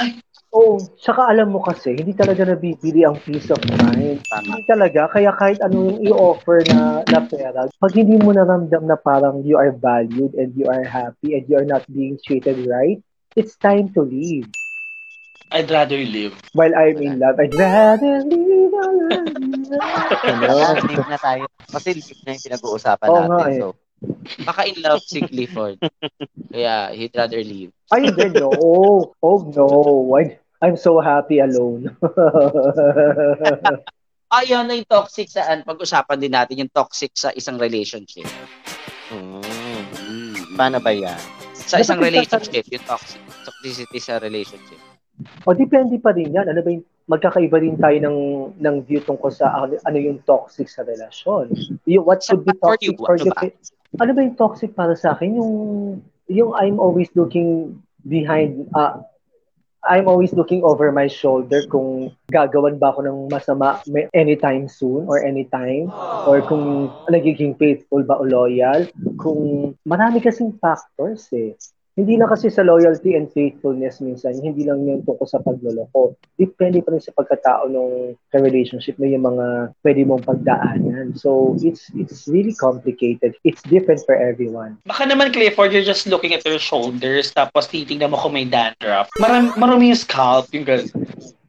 [0.51, 4.19] Oo, tsaka alam mo kasi, hindi talaga nabibili ang peace of mind.
[4.27, 4.43] tama.
[4.43, 8.99] Hindi talaga, kaya kahit ano yung i-offer na, na pera, pag hindi mo naramdam na
[8.99, 12.99] parang you are valued and you are happy and you are not being treated right,
[13.39, 14.43] it's time to leave.
[15.55, 16.35] I'd rather live.
[16.51, 19.31] While I'm in love, I'd rather leave alone.
[20.23, 20.55] Ano?
[20.91, 21.43] Leave na tayo.
[21.67, 23.31] Kasi leave na yung pinag-uusapan Oo natin.
[23.31, 23.59] nga eh.
[23.59, 23.67] So,
[24.41, 25.77] Baka in love si Clifford.
[26.49, 27.69] Kaya he'd rather leave.
[27.93, 28.49] Ay, hindi, no.
[29.21, 29.67] Oh, no.
[30.17, 31.93] I, I'm so happy alone.
[34.31, 35.67] Ayun na yung toxic saan.
[35.67, 38.25] Pag-usapan din natin yung toxic sa isang relationship.
[39.11, 41.19] mm, paano ba yan?
[41.53, 43.19] Sa isang Dapat relationship, yung toxic.
[43.43, 44.79] Toxicity sa relationship.
[45.45, 46.47] o, depende pa rin yan.
[46.47, 48.17] Ano ba yung, magkakaiba din tayo ng,
[48.55, 51.51] ng view tungkol sa ano, ano yung toxic sa relasyon.
[51.85, 53.51] Yung, what should be for toxic you, for ano you?
[53.99, 55.35] Ano ba yung toxic para sa akin?
[55.35, 55.53] Yung,
[56.31, 59.03] yung I'm always looking behind, uh,
[59.81, 63.81] I'm always looking over my shoulder kung gagawan ba ako ng masama
[64.13, 65.89] anytime soon or anytime
[66.29, 68.85] or kung nagiging faithful ba o loyal.
[69.17, 71.57] Kung marami kasing factors eh.
[71.99, 76.15] Hindi lang kasi sa loyalty and faithfulness minsan, hindi lang yun tungkol sa pagloloko.
[76.39, 81.19] Depende pa rin sa pagkatao ng relationship mo yung mga pwede mong pagdaanan.
[81.19, 83.35] So, it's it's really complicated.
[83.43, 84.79] It's different for everyone.
[84.87, 89.11] Baka naman, Clifford, you're just looking at your shoulders, tapos titignan mo kung may dandruff.
[89.19, 90.87] Maram, marumi yung scalp, yung gano'n.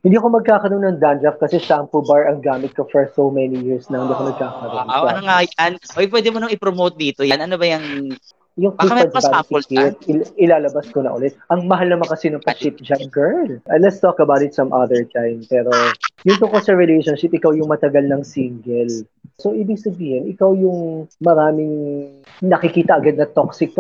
[0.02, 3.86] Hindi ako magkakaroon ng dandruff kasi shampoo bar ang gamit ko for so many years
[3.86, 4.86] na hindi ako nagkakaroon.
[4.90, 5.72] Wow, ano nga yan?
[5.94, 7.38] Oy, pwede mo nang i-promote dito yan.
[7.38, 8.10] Ano ba yung
[8.60, 11.32] yung Baka may pa-sample ticket, il- ilalabas ko na ulit.
[11.48, 13.48] Ang mahal naman kasi ng pa-ship dyan, girl.
[13.64, 15.40] Uh, let's talk about it some other time.
[15.48, 15.72] Pero
[16.28, 19.08] yung tungkol sa relationship, ikaw yung matagal ng single.
[19.40, 21.72] So, ibig sabihin, ikaw yung maraming
[22.44, 23.72] nakikita agad na toxic.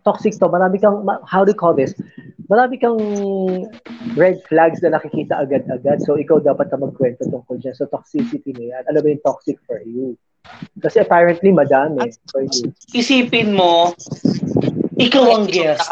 [0.00, 1.92] Toxic to, marami kang, ma- how do you call this?
[2.48, 2.98] Marami kang
[4.16, 6.00] red flags na nakikita agad-agad.
[6.08, 8.82] So, ikaw dapat na magkwento tungkol dyan sa toxicity na yan.
[8.88, 10.16] Alam mo yung toxic for you.
[10.80, 12.72] Kasi apparently, madami for you.
[12.96, 13.92] Isipin mo,
[14.96, 15.84] ikaw ang guest,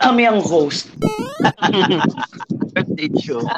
[0.00, 0.88] kami ang host.
[2.70, 3.42] birthday show.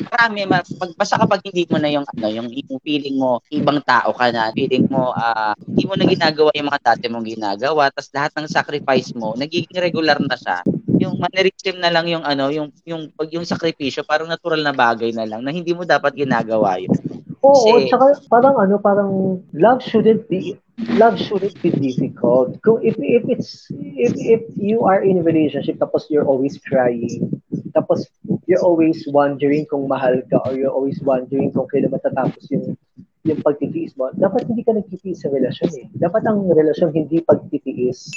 [0.00, 3.84] Marami, ma- pag, basta kapag hindi mo na yung, ano, yung, yung feeling mo, ibang
[3.84, 7.92] tao ka na, feeling mo, ah, hindi mo na ginagawa yung mga dati mong ginagawa,
[7.92, 10.64] tapos lahat ng sacrifice mo, nagiging regular na siya.
[11.00, 15.16] Yung mannerism na lang yung ano, yung yung pag yung sakripisyo parang natural na bagay
[15.16, 16.92] na lang na hindi mo dapat ginagawa yun.
[17.40, 20.60] Oo, Kasi- tsaka parang ano, parang love shouldn't be
[20.96, 22.56] love shouldn't be difficult.
[22.60, 27.40] Kung if if it's if if you are in a relationship tapos you're always crying,
[27.72, 28.04] tapos
[28.44, 32.76] you're always wondering kung mahal ka or you're always wondering kung kailan matatapos yung
[33.24, 35.86] yung pagtitiis mo, dapat hindi ka nagtitiis sa relasyon eh.
[35.92, 38.08] Dapat ang relasyon hindi pagtitiis.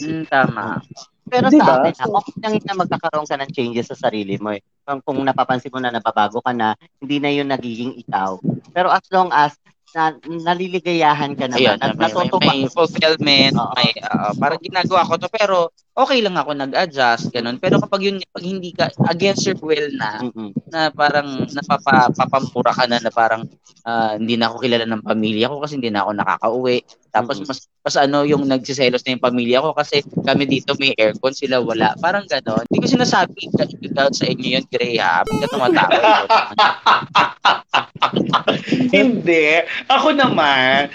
[0.00, 0.80] Mm, tama.
[1.26, 1.66] Pero Diba?
[1.66, 4.62] sa akin, So- ako lang na magkakaroon ka ng changes sa sarili mo eh.
[4.86, 8.38] Kung, kung napapansin mo na nababago ka na, hindi na yun nagiging ikaw.
[8.70, 9.58] Pero as long as
[9.96, 13.72] na, naliligayahan ka naman Ayun, at may, may, natutuwa may fulfillment, Oo.
[13.72, 17.56] may ah, parang ginagawa ko to pero okay lang ako nag-adjust ganun.
[17.56, 20.52] Pero kapag yun pag hindi ka against your will na Mm-mm.
[20.68, 23.48] na parang napapapamura ka na na parang
[23.88, 26.84] ah, hindi na ako kilala ng pamilya ko kasi hindi na ako nakakauwi.
[27.08, 27.48] Tapos Mm-mm.
[27.48, 31.64] mas mas ano yung nagsiselos na yung pamilya ko kasi kami dito may aircon sila
[31.64, 31.96] wala.
[31.96, 32.68] Parang gano'n.
[32.68, 35.24] Hindi ko sinasabi sa inyo yun, Gray ha.
[35.24, 35.96] Ba't ka tumatawa?
[38.96, 39.62] Hindi.
[39.88, 40.90] Ako naman,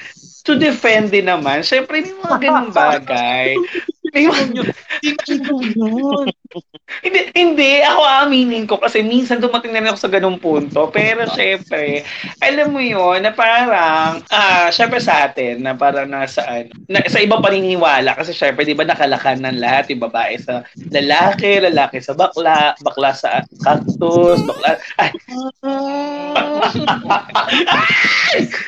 [0.45, 3.53] to defend din naman, syempre may mga ganung bagay.
[4.11, 4.43] May mga,
[7.01, 10.91] hindi, hindi, ako aaminin ko kasi minsan dumating na rin ako sa ganung punto.
[10.91, 12.03] Pero syempre,
[12.43, 17.23] alam mo yon na parang, ah, syempre sa atin, na parang nasa, ano, na, sa
[17.23, 18.11] ibang paniniwala.
[18.19, 23.15] Kasi syempre, di ba nakalakan ng lahat, yung babae sa lalaki, lalaki sa bakla, bakla
[23.15, 25.11] sa cactus, bakla, ay,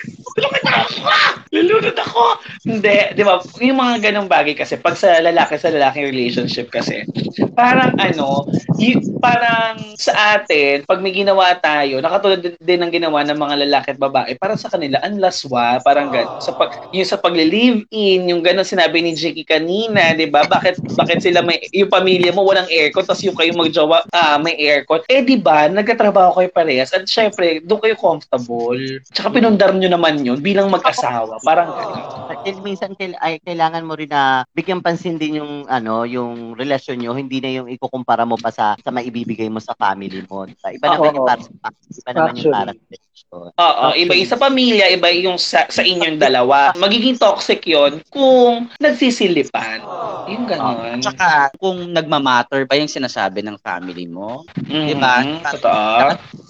[0.34, 1.10] Lulunod ako!
[1.54, 2.24] Lulunod ako!
[2.66, 3.38] Hindi, di ba?
[3.62, 7.06] Yung mga ganong bagay kasi, pag sa lalaki sa lalaking relationship kasi,
[7.54, 8.50] parang ano,
[8.82, 13.88] y- parang sa atin, pag may ginawa tayo, nakatulad din, ng ginawa ng mga lalaki
[13.94, 16.34] at babae, parang sa kanila, ang laswa, parang gano'n.
[16.42, 20.50] Sa pag, yung sa pag-live-in, yung gano'n sinabi ni Jackie kanina, di ba?
[20.50, 24.58] Bakit, bakit sila may, yung pamilya mo walang aircon, tapos yung kayo magjowa, ah, may
[24.58, 25.06] aircon.
[25.06, 28.82] Eh, di ba, nagkatrabaho kayo parehas, at syempre, doon kayo comfortable.
[29.14, 31.38] Tsaka pinundar nyo naman yun bilang mag-asawa.
[31.44, 32.04] Parang gano'n.
[32.32, 37.04] At minsan kail- ay kailangan mo rin na bigyan pansin din yung ano, yung relasyon
[37.04, 40.48] nyo, hindi na yung ikukumpara mo pa sa sa maibibigay mo sa family mo.
[40.48, 40.70] Diba?
[40.72, 41.30] Iba naman yung oo.
[41.30, 41.52] para sa
[42.00, 42.94] iba naman yung para sa.
[43.34, 46.74] Oo, iba yung sa pamilya, iba yung sa, sa inyong dalawa.
[46.78, 49.82] Magiging toxic yon kung nagsisilipan.
[50.30, 51.02] Yung gano'n.
[51.02, 55.16] Tsaka kung nagmamatter ba yung sinasabi ng family mo, Mhm, diba?
[55.50, 55.98] Totoo.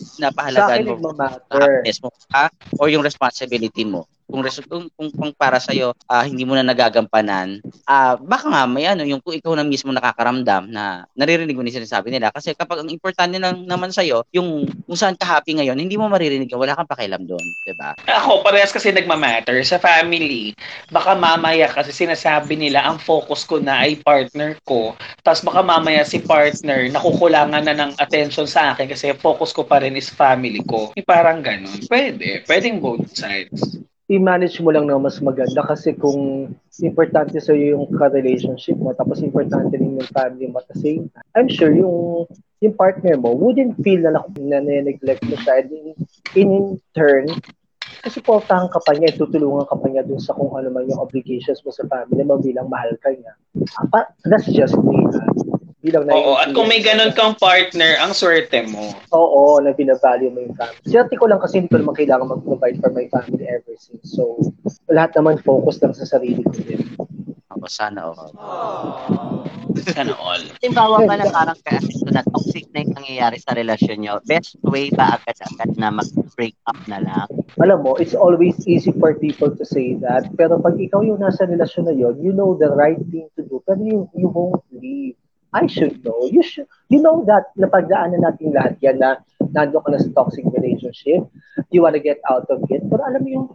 [0.03, 2.43] Sa napahalagaan akin, mo mo ka
[2.77, 4.07] or yung responsibility mo.
[4.33, 8.65] Kung, res- kung, kung, kung para sa'yo, ah, hindi mo na nagagampanan, ah, baka nga
[8.65, 12.33] may ano, yung kung ikaw na mismo nakakaramdam na naririnig mo yung sinasabi nila.
[12.33, 16.09] Kasi kapag ang importante lang naman sa'yo, yung kung saan ka happy ngayon, hindi mo
[16.09, 17.43] maririnig wala kang pakialam doon.
[17.67, 17.93] 'di ba?
[18.07, 20.55] Ako, parehas kasi nagmamatter sa family.
[20.89, 24.95] Baka mamaya kasi sinasabi nila, ang focus ko na ay partner ko.
[25.21, 29.83] Tapos baka mamaya si partner, nakukulangan na ng attention sa akin kasi focus ko pa
[29.83, 30.95] rin is family ko.
[30.95, 31.83] Yung Parang ganun.
[31.85, 32.47] Pwede.
[32.47, 33.83] Pwedeng both sides.
[34.11, 36.51] I-manage mo lang na mas maganda kasi kung
[36.83, 41.23] importante sa yung ka-relationship mo tapos importante rin yung family mo at the same time,
[41.37, 42.27] I'm sure yung
[42.59, 45.95] yung partner mo wouldn't feel na, na neglect mo siya and in,
[46.35, 46.51] in
[46.91, 47.31] turn
[48.03, 51.63] susuportahan ka pa niya, tutulungan ka pa niya dun sa kung ano man yung obligations
[51.63, 53.31] mo sa family mo bilang mahal ka niya.
[53.95, 55.07] Ah, That's just me.
[55.07, 55.23] ha?
[55.83, 58.95] Bilang Oo, at kung may ganun kang partner, ang swerte mo.
[59.11, 60.79] Oo, na binavalue mo yung family.
[60.87, 64.15] Swerte ko lang kasi hindi ko naman kailangan mag-provide for my family ever since.
[64.15, 64.39] So,
[64.87, 66.87] lahat naman focus lang sa sarili ko din.
[67.51, 68.31] Ako, sana all.
[69.91, 70.43] Sana all.
[70.63, 71.83] Halimbawa ba na parang kaya
[72.15, 76.79] na toxic na yung nangyayari sa relasyon nyo, best way ba agad-agad na mag-break up
[76.87, 77.27] na lang?
[77.59, 80.31] Alam mo, it's always easy for people to say that.
[80.39, 83.59] Pero pag ikaw yung nasa relasyon na yon, you know the right thing to do.
[83.67, 85.19] Pero you, you won't leave.
[85.53, 86.27] I should know.
[86.31, 89.21] You should, you know that napagdaanan natin lahat yan na
[89.53, 91.29] nando ka na sa toxic relationship.
[91.69, 92.81] You wanna get out of it.
[92.89, 93.47] Pero alam mo yung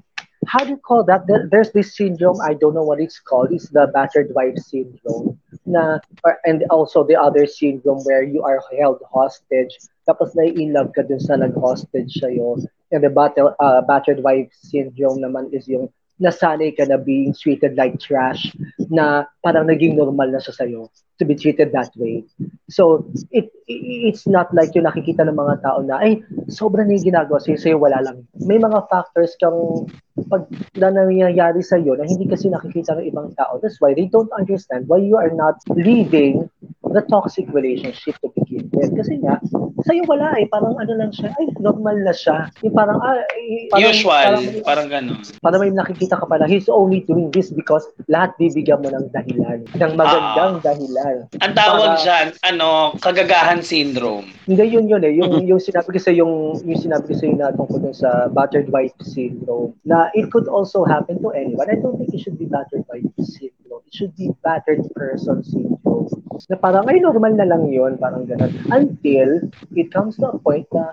[0.48, 1.26] how do you call that?
[1.26, 5.38] There, there's this syndrome, I don't know what it's called, it's the battered wife syndrome.
[5.66, 9.76] Na, or, and also the other syndrome where you are held hostage,
[10.08, 12.64] tapos na-in-love ka dun sa nag-hostage sa'yo.
[12.90, 17.76] And the battle, uh, battered wife syndrome naman is yung nasanay ka na being treated
[17.76, 18.50] like trash
[18.88, 22.24] na parang naging normal na siya sa'yo to be treated that way.
[22.70, 27.10] So, it it's not like yung nakikita ng mga tao na, ay, sobrang na yung
[27.10, 28.22] ginagawa sa'yo, sa'yo wala lang.
[28.38, 29.90] May mga factors kang
[30.30, 30.46] pag
[30.78, 33.58] na nangyayari sa'yo na hindi kasi nakikita ng ibang tao.
[33.58, 36.46] That's why they don't understand why you are not leaving
[36.86, 38.92] the toxic relationship to with.
[38.98, 39.38] Kasi nga,
[39.86, 40.46] sa'yo wala eh.
[40.50, 42.50] Parang ano lang siya, ay, normal na siya.
[42.66, 45.20] Yung parang, ah, eh, parang, Usual, Parang, parang ganun.
[45.40, 49.62] parang may nakikita ka pala, he's only doing this because lahat bibigyan mo ng dahilan.
[49.78, 51.16] Ng magandang dahilan.
[51.40, 54.26] Ang tawag Para- dyan, ano, kagagahan syndrome.
[54.48, 55.12] Hindi yun yun eh.
[55.14, 58.66] Yung, yung sinabi ko sa yung, yung sinabi ko sa na tungkol dun sa battered
[58.72, 61.68] wife syndrome na it could also happen to anyone.
[61.70, 63.57] I don't think it should be battered wife syndrome.
[63.88, 66.12] Should be battered person syndrome.
[66.48, 67.96] Na parang, ay, normal na lang yun.
[67.96, 68.52] Parang ganun.
[68.68, 70.92] Until it comes to a point na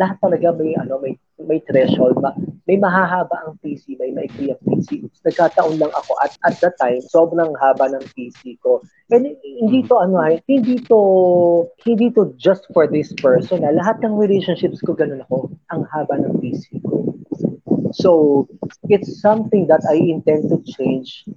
[0.00, 2.32] lahat talaga may ano may may threshold ma,
[2.64, 7.02] may mahahaba ang PC may maikli ang PC nagkataon lang ako at at that time
[7.12, 8.80] sobrang haba ng PC ko
[9.12, 10.98] and hindi to ano ay hindi to
[11.84, 16.16] hindi to just for this person na lahat ng relationships ko ganun ako ang haba
[16.24, 17.12] ng PC ko
[17.92, 18.46] so
[18.88, 21.28] it's something that I intend to change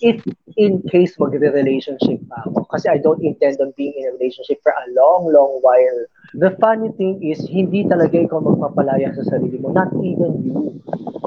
[0.00, 0.22] if
[0.56, 4.72] in case magre-relationship pa ako kasi I don't intend on being in a relationship for
[4.72, 6.00] a long long while
[6.34, 9.70] the funny thing is, hindi talaga ikaw magpapalaya sa sarili mo.
[9.72, 10.82] Not even you.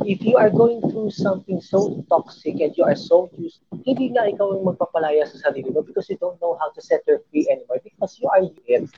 [0.06, 4.28] If you are going through something so toxic and you are so used, hindi nga
[4.28, 7.48] ikaw ang magpapalaya sa sarili mo because you don't know how to set her free
[7.48, 8.90] anymore because you are it.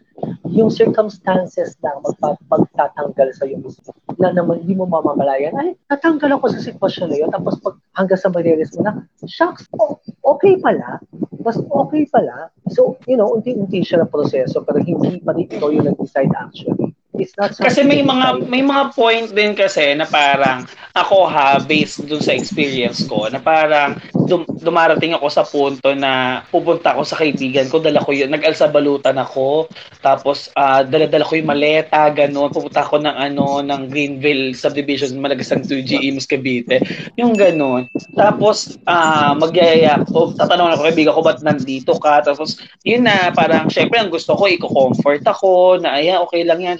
[0.50, 6.38] Yung circumstances lang magpa- magtatanggal sa iyo mismo na naman hindi mo mamamalayan, ay, natanggal
[6.38, 7.30] ako sa sitwasyon na yun.
[7.34, 11.02] Tapos pag hanggang sa marirealize mo na, shucks, oh, okay pala.
[11.42, 12.54] Mas okay pala.
[12.70, 16.91] So, you know, unti-unti siya na proseso pero hindi pa rin ikaw yung nag-decide actually.
[17.20, 20.64] It's not Kasi may mga may mga point din kasi na parang
[20.96, 24.00] ako ha based dun sa experience ko na parang
[24.32, 28.72] dum, dumarating ako sa punto na pupunta ako sa kaibigan ko, dala ko yun, nag-alsa
[28.72, 29.68] balutan ako,
[30.00, 35.68] tapos ah, dala-dala ko yung maleta, ganun, pupunta ako ng ano ng Greenville subdivision, Malagasang
[35.68, 36.80] 2G, Imus Cavite,
[37.20, 37.92] yung ganun.
[38.16, 42.24] Tapos ah magyayaya ko, tatanungin ako kaibigan ko ba't nandito ka?
[42.24, 42.56] Tapos
[42.88, 46.80] yun na parang syempre ang gusto ko i-comfort ako na ayan okay lang yan.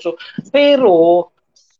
[0.00, 0.16] So.
[0.52, 0.94] Pero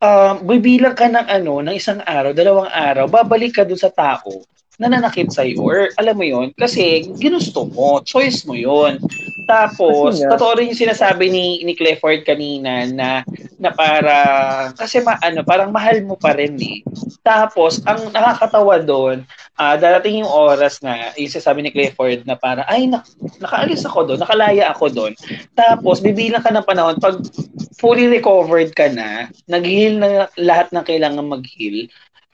[0.00, 4.44] um, bibilang ka ng ano, ng isang araw, dalawang araw, babalik ka dun sa tao
[4.78, 9.02] na nanakit sa'yo or alam mo yon kasi ginusto mo, choice mo yon
[9.48, 13.24] Tapos, Kasi totoo rin yung sinasabi ni, ni Clifford kanina na,
[13.56, 14.16] na para,
[14.76, 16.84] kasi ma, ano, parang mahal mo pa rin eh.
[17.24, 19.24] Tapos, ang nakakatawa doon,
[19.56, 23.00] ah darating yung oras na, yung sinasabi ni Clifford na para, ay, na,
[23.40, 25.12] nakaalis ako doon, nakalaya ako doon.
[25.56, 27.16] Tapos, bibilang ka ng panahon, pag
[27.80, 31.88] fully recovered ka na, nag-heal na lahat ng kailangan mag-heal,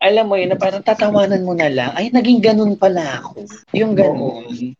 [0.04, 3.48] alam mo yun, na parang tatawanan mo na lang, ay, naging ganun pala ako.
[3.72, 4.76] Yung ganun.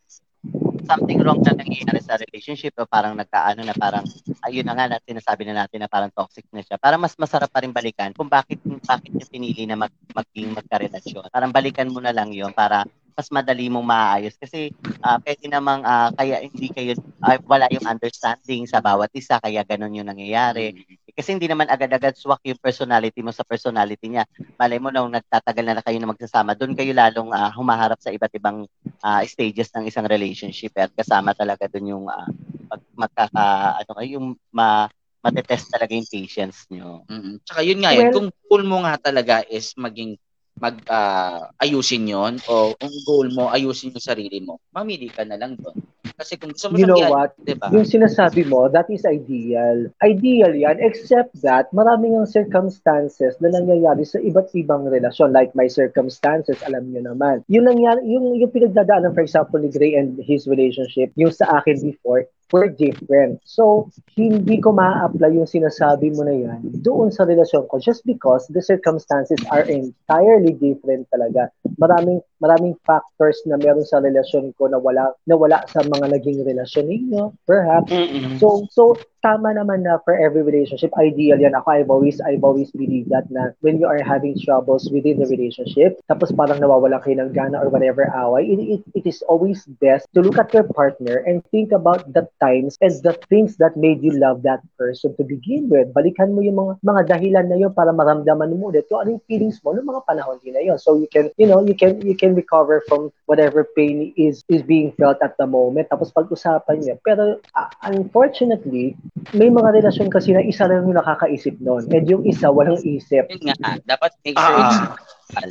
[0.85, 4.05] something wrong na nangyayari sa relationship o parang nagkaano na parang
[4.45, 6.77] ayun na nga na sinasabi na natin na parang toxic na siya.
[6.77, 11.33] Parang mas masarap pa rin balikan kung bakit bakit niya pinili na mag, maging magkarelasyon.
[11.33, 12.85] Parang balikan mo na lang yon para
[13.15, 17.87] mas madali mong maayos kasi ah, pwede namang ah, kaya hindi kayo ah, wala yung
[17.87, 20.75] understanding sa bawat isa kaya ganun yung nangyayari
[21.15, 24.27] kasi hindi naman agad-agad swak yung personality mo sa personality niya
[24.59, 28.11] malay mo nung nagtatagal na, na kayo na magsasama doon kayo lalong ah, humaharap sa
[28.11, 28.67] iba't ibang
[29.01, 32.27] ah, stages ng isang relationship at kasama talaga doon yung ah,
[32.69, 33.47] mag, magkaka
[33.81, 34.91] ano kayo yung ma
[35.25, 37.01] matetest talaga yung patience nyo.
[37.09, 37.41] Mm.
[37.41, 40.21] Tsaka yun nga yun, Well- kung goal mo nga talaga is maging
[40.61, 45.41] mag ah, ayusin yon o kung goal mo ayusin yung sarili mo, mamili ka na
[45.41, 45.75] lang doon.
[46.15, 47.35] Kasi kung gusto mo You know siyang what?
[47.35, 47.67] i- 'di ba?
[47.75, 49.91] Yung sinasabi mo, that is ideal.
[49.99, 55.35] Ideal yan, except that maraming ang circumstances na nangyayari sa iba't ibang relasyon.
[55.35, 57.43] Like my circumstances, alam niyo naman.
[57.51, 61.83] Yung, nangyari, yung, yung pinagdadaanan, for example, ni Gray and his relationship, yung sa akin
[61.83, 63.43] before, were different.
[63.43, 68.47] So, hindi ko ma-apply yung sinasabi mo na yan doon sa relasyon ko just because
[68.55, 71.51] the circumstances are entirely different talaga.
[71.83, 76.47] Maraming maraming factors na meron sa relasyon ko na wala na wala sa mga naging
[76.47, 77.91] relasyon ninyo, perhaps.
[77.91, 78.39] Mm-mm.
[78.39, 81.57] So so tama naman na for every relationship, ideal yan.
[81.57, 85.25] Ako, I've always, I've always believed that na when you are having troubles within the
[85.25, 89.65] relationship, tapos parang nawawala kayo ng gana or whatever away, it, it, it is always
[89.81, 93.77] best to look at your partner and think about the times as the things that
[93.77, 95.89] made you love that person to begin with.
[95.97, 99.25] Balikan mo yung mga mga dahilan na yun para maramdaman mo ulit kung ano yung
[99.25, 100.77] feelings mo noong mga panahon din na yun.
[100.77, 104.61] So you can, you know, you can you can recover from whatever pain is is
[104.61, 105.89] being felt at the moment.
[105.89, 106.95] Tapos pag-usapan niya.
[107.01, 108.93] Pero uh, unfortunately,
[109.33, 111.89] may mga relasyon kasi na isa lang yung nakakaisip noon.
[111.89, 113.27] And yung isa walang isip.
[113.33, 114.93] Yun nga, dapat make sure
[115.35, 115.49] Ah.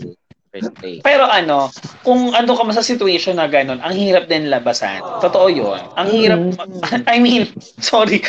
[0.53, 1.01] First place.
[1.01, 1.73] Pero ano,
[2.05, 5.01] kung ano ka sa situation na ganun, ang hirap din labasan.
[5.17, 5.81] Totoo yun.
[5.97, 7.09] Ang hirap, Mm.
[7.09, 7.49] I mean,
[7.81, 8.21] sorry.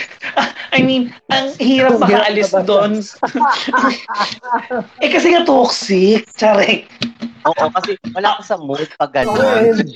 [0.72, 3.04] I mean, ang hirap makaalis doon.
[5.04, 6.24] eh kasi nga toxic.
[6.32, 6.88] Tsarek.
[7.44, 9.36] Oo, kasi wala ka sa mood pag gano'n.
[9.36, 9.92] OMG.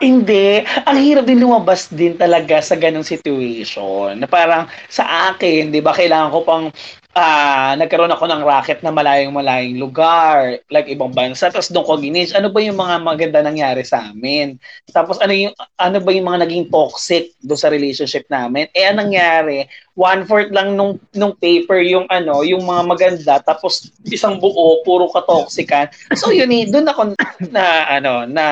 [0.00, 0.64] Hindi.
[0.88, 4.18] Ang hirap din lumabas din talaga sa ganung situation.
[4.18, 6.66] Na parang sa akin, di ba, kailangan ko pang
[7.14, 11.46] ah nagkaroon ako ng racket na malayong-malayong lugar, like ibang bansa.
[11.50, 14.58] Tapos doon ko ginis, ano ba yung mga maganda nangyari sa amin?
[14.90, 18.66] Tapos ano yung ano ba yung mga naging toxic doon sa relationship namin?
[18.74, 19.66] Eh anong nangyari?
[19.94, 25.06] One fourth lang nung nung paper yung ano, yung mga maganda tapos isang buo puro
[25.06, 25.86] ka toxican.
[26.18, 27.14] So yun eh, doon ako
[27.54, 28.44] na ano na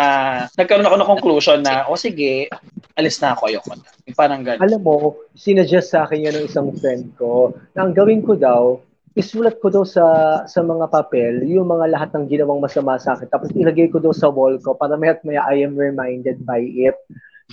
[0.55, 2.47] nagkaroon ako ng conclusion na o sige,
[2.95, 3.90] alis na ako ayoko na.
[4.14, 4.62] Parang ganun.
[4.62, 4.95] Alam mo,
[5.34, 8.78] sinuggest sa akin yan ng isang friend ko na ang gawin ko daw,
[9.18, 10.05] isulat ko daw sa
[10.47, 13.26] sa mga papel yung mga lahat ng ginawang masama sa akin.
[13.26, 16.95] Tapos ilagay ko daw sa wall ko para maya't maya I am reminded by it.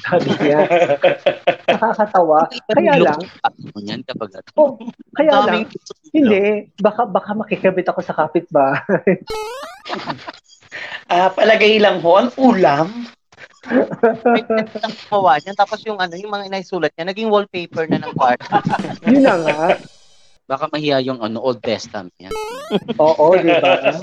[0.04, 0.60] Sabi niya,
[1.76, 2.48] nakakatawa.
[2.72, 4.80] Kaya lang, Ano yan kapag oh,
[5.16, 5.64] kaya Ang lang,
[6.14, 9.20] hindi, baka baka makikabit ako sa kapitbahay.
[11.10, 13.10] Ah, palagay lang ho, ang ulam.
[14.30, 15.58] May ng kawa niyan.
[15.58, 18.62] Tapos yung ano, yung mga inaisulat niya, naging wallpaper na ng kwarto.
[19.10, 19.62] Yun na nga.
[20.46, 22.14] Baka mahiya yung ano, Old Testament.
[23.02, 23.98] Oo, di ba?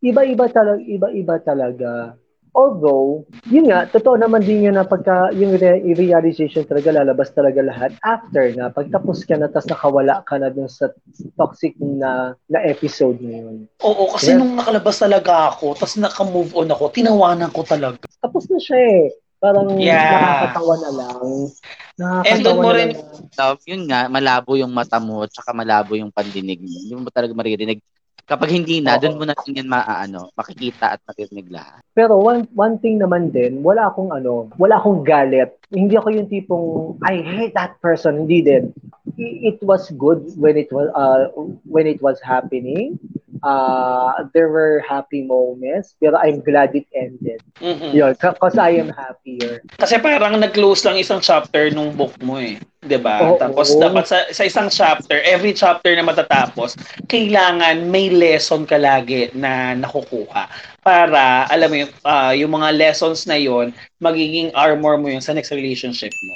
[0.00, 2.16] Iba-iba talaga, iba-iba talaga.
[2.56, 7.60] Although, yun nga, totoo naman din yun na pagka yung re- realization talaga lalabas talaga
[7.60, 10.88] lahat after na pagtapos ka na tapos nakawala ka na dun sa
[11.36, 13.56] toxic na na episode na yun.
[13.78, 14.40] Oo, kasi Yeah.
[14.40, 18.08] nung nakalabas talaga ako, tapos naka-move on ako, tinawanan ko talaga.
[18.18, 19.04] Tapos na siya eh.
[19.36, 20.16] Parang Yeah.
[20.16, 21.20] nakakatawa na lang.
[21.20, 21.52] And
[21.94, 23.28] Nakakatawa doon mo na rin- lang.
[23.30, 26.72] So, yun nga, malabo yung mata mo, tsaka malabo yung pandinig mo.
[26.72, 27.84] Hindi mo talaga maririnig.
[28.26, 29.00] Kapag hindi na, Oo.
[29.04, 31.84] doon mo na yan maaano, makikita at maririnig lahat.
[31.94, 35.54] Pero one one thing naman din, wala akong ano, wala akong galit.
[35.70, 36.66] Hindi ako yung tipong
[37.04, 38.74] I hate that person, hindi din.
[39.20, 41.30] It was good when it was uh
[41.68, 42.98] when it was happening.
[43.46, 47.38] Uh there were happy moments, pero I'm glad it ended.
[47.62, 47.94] Mhm.
[47.94, 49.62] Yun, because I am happier.
[49.78, 52.58] Kasi parang nag-close lang isang chapter nung book mo eh.
[52.82, 53.22] 'Di ba?
[53.22, 53.38] Oo.
[53.38, 56.74] Tapos dapat sa, sa isang chapter, every chapter na matatapos,
[57.06, 60.50] kailangan may lesson ka lagi na nakukuha
[60.82, 65.34] para alam mo yung, ah, yung mga lessons na yon magiging armor mo yun sa
[65.34, 66.34] next relationship mo.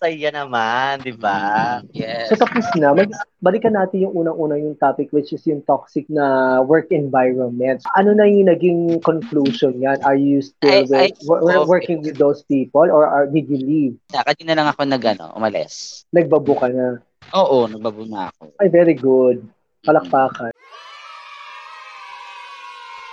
[0.00, 1.36] Saya naman, di ba?
[1.84, 2.32] Mm, Yes.
[2.32, 3.12] So tapos na, mag,
[3.44, 7.84] balikan natin yung unang-una yung topic which is yung toxic na work environment.
[7.92, 10.00] Ano na yung naging conclusion yan?
[10.00, 11.68] Are you still I- with, I- okay.
[11.68, 13.94] working with those people or are, did you leave?
[14.08, 16.08] Na, kanina lang ako nag, ano, umalis.
[16.16, 17.04] Nagbabu ka na?
[17.36, 18.56] Oo, nagbabo na ako.
[18.56, 19.44] Ay, very good.
[19.84, 20.48] Palakpakan.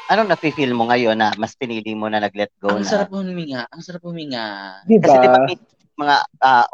[0.08, 2.88] Anong nafe-feel mo ngayon na mas pinili mo na nag-let go Ang na?
[2.88, 3.68] sarap huminga.
[3.76, 4.80] Ang sarap huminga.
[4.88, 5.44] Di Kasi di ba
[5.98, 6.16] mga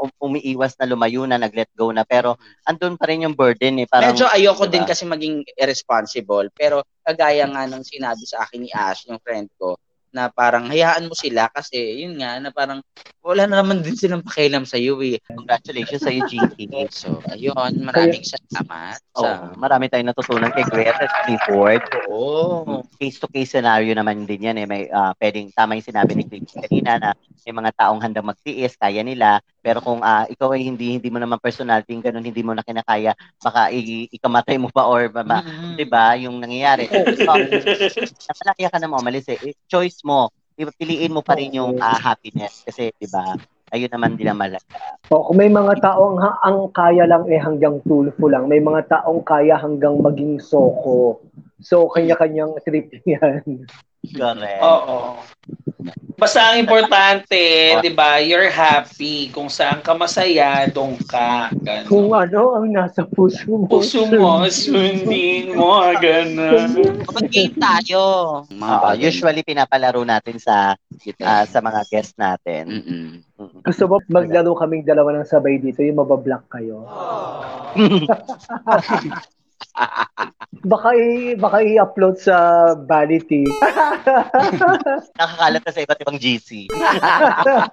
[0.03, 2.35] um- umiiwas na lumayo na nag-let go na pero
[2.67, 3.87] andun pa rin yung burden eh.
[3.87, 4.73] Parang, Medyo ayoko diba?
[4.75, 6.51] din kasi maging irresponsible.
[6.51, 9.79] Pero kagaya nga ng sinabi sa akin ni Ash, yung friend ko,
[10.13, 12.85] na parang hayaan mo sila kasi yun nga, na parang
[13.25, 15.17] wala na naman din silang pakialam sa iyo eh.
[15.25, 16.69] Congratulations sa iyo, GT.
[16.93, 19.01] So, ayun, maraming salamat.
[19.17, 21.81] Oh, Sa, marami tayong natutunan kay Greta at Clifford.
[22.11, 22.85] Oo.
[23.01, 24.67] Case-to-case scenario naman din yan eh.
[24.69, 27.09] May ah, pwedeng tama yung sinabi ni Clifford kanina na
[27.43, 29.41] may mga taong handang magtiis, kaya nila.
[29.63, 32.61] Pero kung ah, ikaw ay hindi hindi mo naman personality, yung ganun, hindi mo na
[32.67, 35.79] kinakaya, baka i- ikamatay mo pa or ba, ba, Mm.
[35.79, 36.91] 'di ba, yung nangyayari.
[37.15, 37.31] So,
[38.27, 39.39] Nakalaya ka na mo, umalis eh.
[39.39, 40.27] Eh, Choice mo.
[40.53, 42.61] Piliin mo pa rin yung ah, happiness.
[42.67, 43.33] Kasi, di ba,
[43.73, 44.61] ayun naman din ang malaga.
[45.09, 48.85] O, kung may mga taong ha- ang kaya lang eh hanggang tulfo lang, may mga
[49.01, 51.23] taong kaya hanggang maging soko.
[51.63, 53.65] So, kanya-kanyang trip yan.
[54.03, 54.61] Correct.
[54.61, 55.17] Oo.
[56.13, 57.35] Basta ang importante,
[57.83, 61.51] 'di ba, you're happy kung saan ka masaya, doon ka.
[61.51, 61.89] Ganun.
[61.89, 63.67] Kung ano ang nasa puso mo.
[63.67, 67.03] Puso mo, sundin mo, ganun.
[67.11, 68.01] Mag-game tayo.
[68.47, 69.03] Oo, bagay.
[69.03, 70.79] usually, pinapalaro natin sa
[71.25, 72.63] ah, sa mga guests natin.
[72.71, 73.07] Mm-mm.
[73.35, 73.59] Mm.
[73.65, 76.87] Gusto mo maglaro kaming dalawa ng sabay dito, yung mabablock kayo.
[80.63, 82.35] Baka, i- baka i-upload sa
[82.87, 83.43] Vanity.
[85.19, 86.71] Nakakalat na sa iba't ibang GC.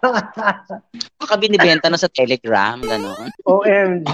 [1.20, 3.30] Baka binibenta na sa Telegram, gano'n.
[3.46, 4.10] OMG.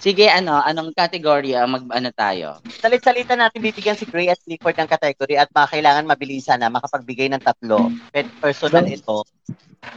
[0.00, 2.58] Sige, ano, anong category ang mag, ano tayo?
[2.80, 7.28] Salit-salita natin bibigyan si Gray at Clifford ng category at baka kailangan mabilisan na makapagbigay
[7.28, 7.92] ng tatlo.
[8.08, 9.22] Pwede personal ito.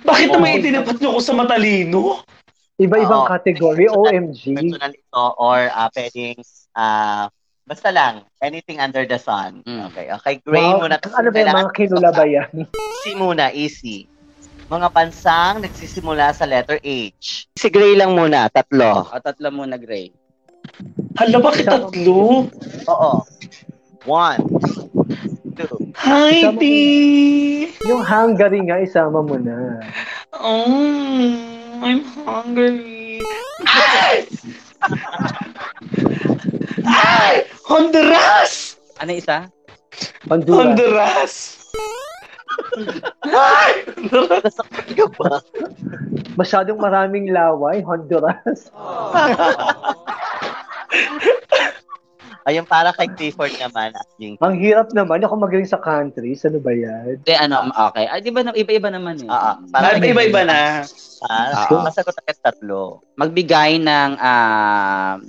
[0.03, 2.19] Bakit naman itinapat niyo ko sa matalino?
[2.81, 3.29] Iba-ibang Oo.
[3.29, 4.57] category, OMG.
[4.57, 6.41] Personal ito or uh, pwedeng
[6.73, 7.29] ah,
[7.63, 9.61] basta lang, anything under the sun.
[9.63, 9.93] Mm.
[9.93, 10.33] Okay, okay.
[10.41, 10.97] Gray Wow, muna.
[10.97, 12.49] ano ba yung mga kinula ba yan?
[12.97, 13.97] Easy muna, easy.
[14.71, 17.45] Mga bansang nagsisimula sa letter H.
[17.53, 19.05] Si Gray lang muna, tatlo.
[19.05, 20.09] O, tatlo muna, Gray.
[21.13, 22.49] Hala, bakit tatlo?
[22.89, 23.11] Oo.
[24.03, 24.41] One,
[25.55, 26.65] two, Hi, Isama T!
[27.87, 29.79] Yung Hungary nga, isama mo na.
[30.35, 33.19] Oh, I'm hungry.
[33.67, 34.23] Ay!
[36.87, 37.43] Ay!
[37.67, 38.79] Honduras!
[39.03, 39.51] Ano isa?
[40.31, 40.63] Honduras.
[40.63, 41.33] Honduras!
[43.27, 43.83] Ay!
[43.99, 44.55] Honduras!
[44.95, 45.43] ka ba?
[46.39, 48.71] Masyadong maraming laway, Honduras.
[52.43, 54.35] Ayun, para kay Clifford naman, asking.
[54.43, 55.23] Ang hirap naman.
[55.23, 56.43] Ako magaling sa countries.
[56.43, 57.23] Ano ba yan?
[57.23, 58.03] Hindi, ano, okay.
[58.03, 59.29] Ay, di ba, na- iba-iba naman eh.
[59.31, 59.55] Ah, ah.
[59.71, 60.83] Para iba-iba na.
[61.23, 61.79] Ah, Oo.
[61.79, 62.99] masagot agad tatlo.
[63.15, 65.23] Magbigay ng ah,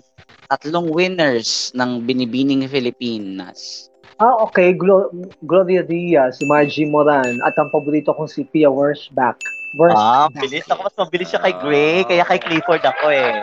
[0.51, 3.87] tatlong winners ng Binibining Pilipinas.
[4.19, 4.75] Ah, okay.
[4.75, 5.11] Glo-
[5.41, 9.39] Gloria Diaz, Margie Moran, at ang paborito kong si Pia Wershbach.
[9.75, 10.67] Wersh- Ah, bilis.
[10.67, 13.43] Ako mas mabilis siya kay Gray, kaya kay Clifford ako eh.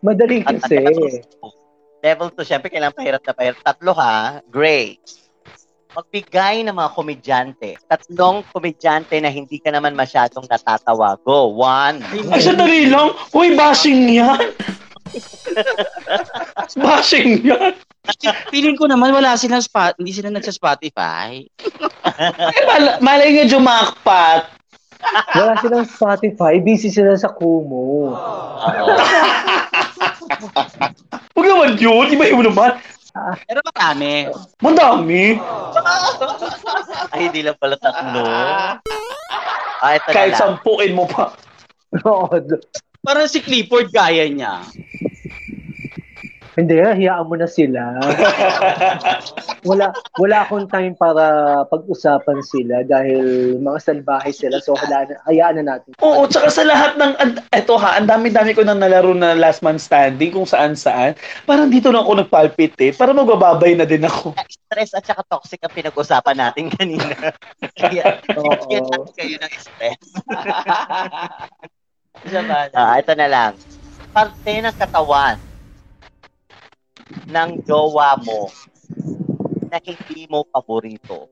[0.00, 1.20] Madali At kasi.
[2.04, 3.58] Level 2, syempre kailangan pahirap na pahirap.
[3.64, 5.00] Tatlo ha, Gray.
[5.96, 7.70] Magbigay ng mga komedyante.
[7.88, 11.16] Tatlong komedyante na hindi ka naman masyadong natatawa.
[11.24, 11.56] Go.
[11.56, 12.04] One.
[12.28, 13.16] Ay, sandali lang.
[13.32, 14.52] Uy, bashing yan.
[16.84, 17.72] bashing yan.
[18.52, 21.40] Feeling ko naman wala silang spot, hindi sila nagsa-Spotify.
[22.20, 24.42] Eh, mal- malay nga jumakpat.
[25.40, 26.60] Wala silang Spotify.
[26.60, 28.12] Busy sila sa Kumu.
[28.12, 28.92] Oo.
[31.34, 32.06] Huwag naman yun.
[32.10, 32.78] Iba yun naman.
[33.46, 34.26] Pero marami.
[34.58, 35.24] Madami.
[37.14, 38.22] Ay, hindi lang pala tatlo.
[39.84, 40.40] Ah, ito na Kahit lang.
[40.40, 41.30] sampuin mo pa.
[42.02, 42.26] Oo.
[43.04, 44.64] Parang si Clifford gaya niya.
[46.54, 47.98] Hindi, hayaan mo na sila.
[49.68, 49.90] Wala
[50.20, 51.24] wala akong time para
[51.66, 54.62] pag-usapan sila dahil mga salbahe sila.
[54.62, 55.96] So, hayaan, hayaan na natin.
[55.98, 59.64] Oo, tsaka sa lahat ng, and, eto ha, ang dami-dami ko nang nalaro na last
[59.66, 61.18] man standing kung saan-saan.
[61.48, 62.94] Parang dito lang ako nagpalpitate.
[62.94, 64.36] Para magbababay na din ako.
[64.46, 67.34] Stress at saka toxic ang pinag-usapan natin kanina.
[67.74, 69.10] Kaya, Oo.
[69.16, 70.02] kayo ng stress.
[72.72, 73.52] Ah, ito na lang.
[74.14, 75.36] Parte ng katawan
[77.28, 78.48] ng jowa mo
[79.70, 81.26] na hindi mo paborito.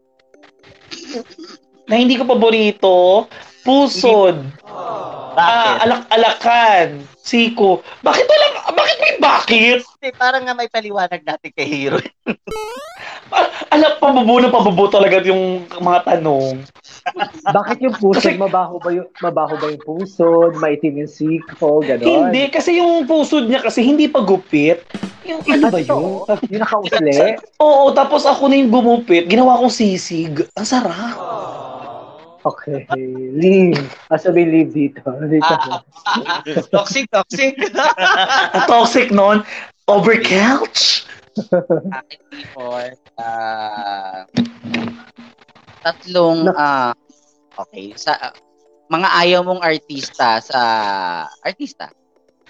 [1.87, 3.27] Na hindi ko paborito,
[3.63, 4.37] pusod,
[5.33, 5.39] Bakit?
[5.39, 6.87] ah, alak-alakan,
[7.17, 7.81] siko.
[8.01, 9.79] Bakit walang, bakit may bakit?
[9.81, 11.99] Kasi parang nga may paliwanag natin kay Hero.
[13.33, 16.61] Ah, Alam, pabubo na pabubo talaga yung mga tanong.
[17.49, 18.29] Bakit yung pusod?
[18.29, 20.61] Kasi- Mabaho ba yung, mabaho ba yung pusod?
[20.61, 21.81] Maitim yung siko?
[21.81, 22.29] Ganon.
[22.29, 24.85] Hindi, kasi yung pusod niya kasi hindi pa gupit.
[25.25, 26.29] Yung ano ba yun?
[26.53, 27.41] Yung nakausli?
[27.57, 29.25] Oo, tapos ako na yung gumupit.
[29.25, 30.45] Ginawa kong sisig.
[30.53, 31.17] Ang sarap.
[32.43, 32.87] Okay.
[33.39, 33.79] Leave.
[34.11, 34.99] Ah, sabi leave dito.
[35.33, 35.55] Dito.
[36.75, 37.55] toxic, toxic.
[37.55, 39.47] Ang toxic nun.
[39.87, 41.07] Over couch.
[41.33, 44.29] Akin Clifford, ah,
[45.81, 46.93] tatlong, ah,
[47.57, 48.37] okay, sa,
[48.93, 50.61] mga ayaw mong artista sa,
[51.41, 51.89] artista.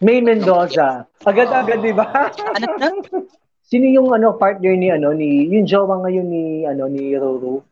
[0.03, 1.07] May Mendoza.
[1.23, 2.11] Agad-agad, di ba?
[2.35, 2.91] Ano na?
[3.73, 7.65] Sino yung ano partner ni ano ni yung jowa ngayon ni ano ni Roro?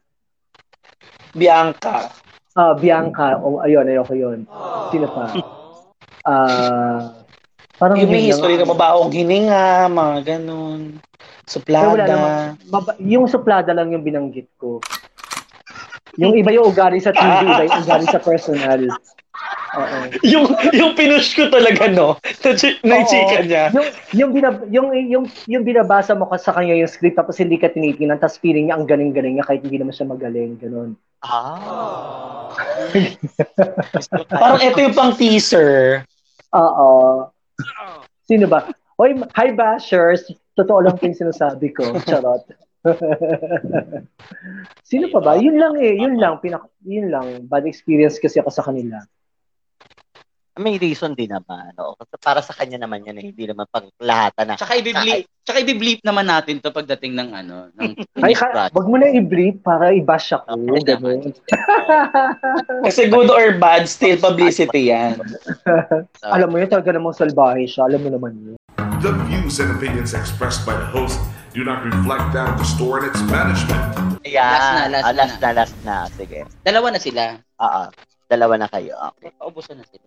[1.34, 2.10] Bianca.
[2.58, 3.38] Ah, Bianca.
[3.38, 4.38] Oh, ayun, ayoko yun.
[4.90, 5.30] Sino pa?
[6.26, 7.14] Ah,
[7.78, 10.98] parang Yung may history na mabaong hininga, mga ganun.
[11.66, 12.06] Wala naman.
[12.06, 12.14] Suplada.
[12.70, 14.78] Maba- yung suplada lang yung binanggit ko.
[16.18, 18.82] Yung iba yung ugali sa TV, iba yung ugali sa personal.
[19.78, 19.98] Oo.
[20.26, 22.18] Yung, yung pinush ko talaga, no?
[22.18, 22.50] Na,
[22.82, 23.64] na chika niya.
[23.70, 27.54] Yung yung binab yung yung yung binabasa mo ka sa kanya yung script tapos hindi
[27.54, 30.98] ka tinitingnan tapos feeling niya ang galing-galing niya kahit hindi naman siya magaling ganun.
[31.22, 32.50] Ah.
[34.42, 36.02] Parang ito yung pang teaser.
[36.50, 37.30] Oo.
[38.26, 38.66] Sino ba?
[38.98, 40.26] Hoy, hi bashers.
[40.58, 41.94] Totoo lang yung sinasabi ko.
[42.02, 42.42] Charot.
[44.90, 45.32] Sino pa ba?
[45.38, 45.94] Yun lang eh.
[45.94, 46.42] Yun lang.
[46.42, 47.46] Pinak yun lang.
[47.46, 49.04] Bad experience kasi ako sa kanila.
[50.58, 51.70] May reason din naman.
[51.78, 51.94] No?
[51.94, 54.56] Kasi para sa kanya naman yan, eh, hindi naman pang lahatan na.
[54.58, 57.94] Tsaka i-bleep, tsaka i-bleep naman natin to pagdating ng ano, ng
[58.26, 60.58] Ay, ka, wag mo na i-brief para i-bash ako.
[60.58, 61.20] Okay ganun.
[62.82, 65.22] Kasi good or bad, still publicity yan.
[66.34, 67.86] Alam mo yun, talaga namang salbahe siya.
[67.86, 68.56] Alam mo naman yun.
[69.00, 71.16] The views and opinions expressed by the host
[71.56, 73.80] do not reflect that of the store and its management.
[74.22, 74.44] Ayan.
[74.44, 75.40] Last na, last Ah, last na.
[75.40, 75.94] na, last na.
[76.12, 76.38] Sige.
[76.60, 77.22] Dalawa na sila.
[77.58, 77.82] Oo.
[78.28, 78.94] Dalawa na kayo.
[79.16, 79.32] Okay.
[79.34, 80.04] Paubusan na sila.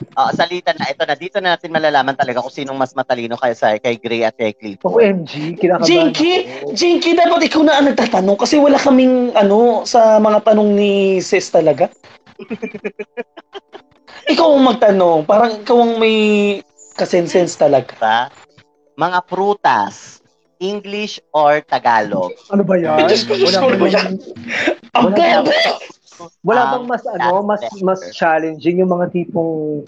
[0.00, 0.88] Oo, salitan na.
[0.88, 1.14] Ito na.
[1.16, 4.56] Dito na natin malalaman talaga kung sinong mas matalino kaya sa kay Gray at kay
[4.56, 4.80] Cliff.
[4.82, 6.32] OMG, kinakabahan Jinky,
[6.64, 6.72] ako.
[6.72, 11.52] Jinky, dapat ikaw na ang nagtatanong kasi wala kaming ano sa mga tanong ni sis
[11.52, 11.92] talaga.
[14.32, 15.20] ikaw ang magtanong.
[15.28, 16.18] Parang ikaw ang may
[16.96, 17.92] kasensense talaga.
[17.92, 18.18] Diba?
[18.96, 20.20] Mga prutas,
[20.60, 22.36] English or Tagalog.
[22.52, 23.08] Ano ba yan?
[23.08, 24.12] Diyos ko, Diyos Wala ano ba yan?
[24.92, 25.12] Ang
[26.40, 28.12] Wala Um, bang mas ano, mas that's mas better.
[28.12, 29.84] challenging yung mga tipong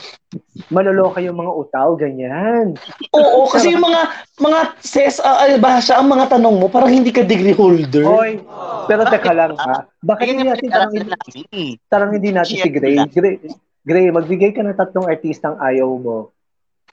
[0.69, 2.77] maloloka yung mga utaw, ganyan.
[3.13, 4.01] Oo, kasi yung mga
[4.39, 8.05] mga ses uh, bahasa ang mga tanong mo parang hindi ka degree holder.
[8.05, 8.41] Hoy,
[8.87, 9.85] pero teka lang ha.
[10.01, 10.93] Bakit hindi natin pinag-aralan
[11.89, 12.33] tarangin, namin eh.
[12.33, 12.97] natin si Gray?
[13.09, 13.37] Gray,
[13.83, 16.31] Gray, magbigay ka ng tatlong artistang ayaw mo.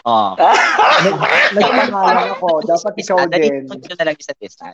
[0.08, 0.32] Oh.
[0.36, 1.20] Nag-
[1.60, 3.68] Nagpangalan ako, dapat ikaw din.
[3.68, 4.72] Dali nyo na lang isa't isa.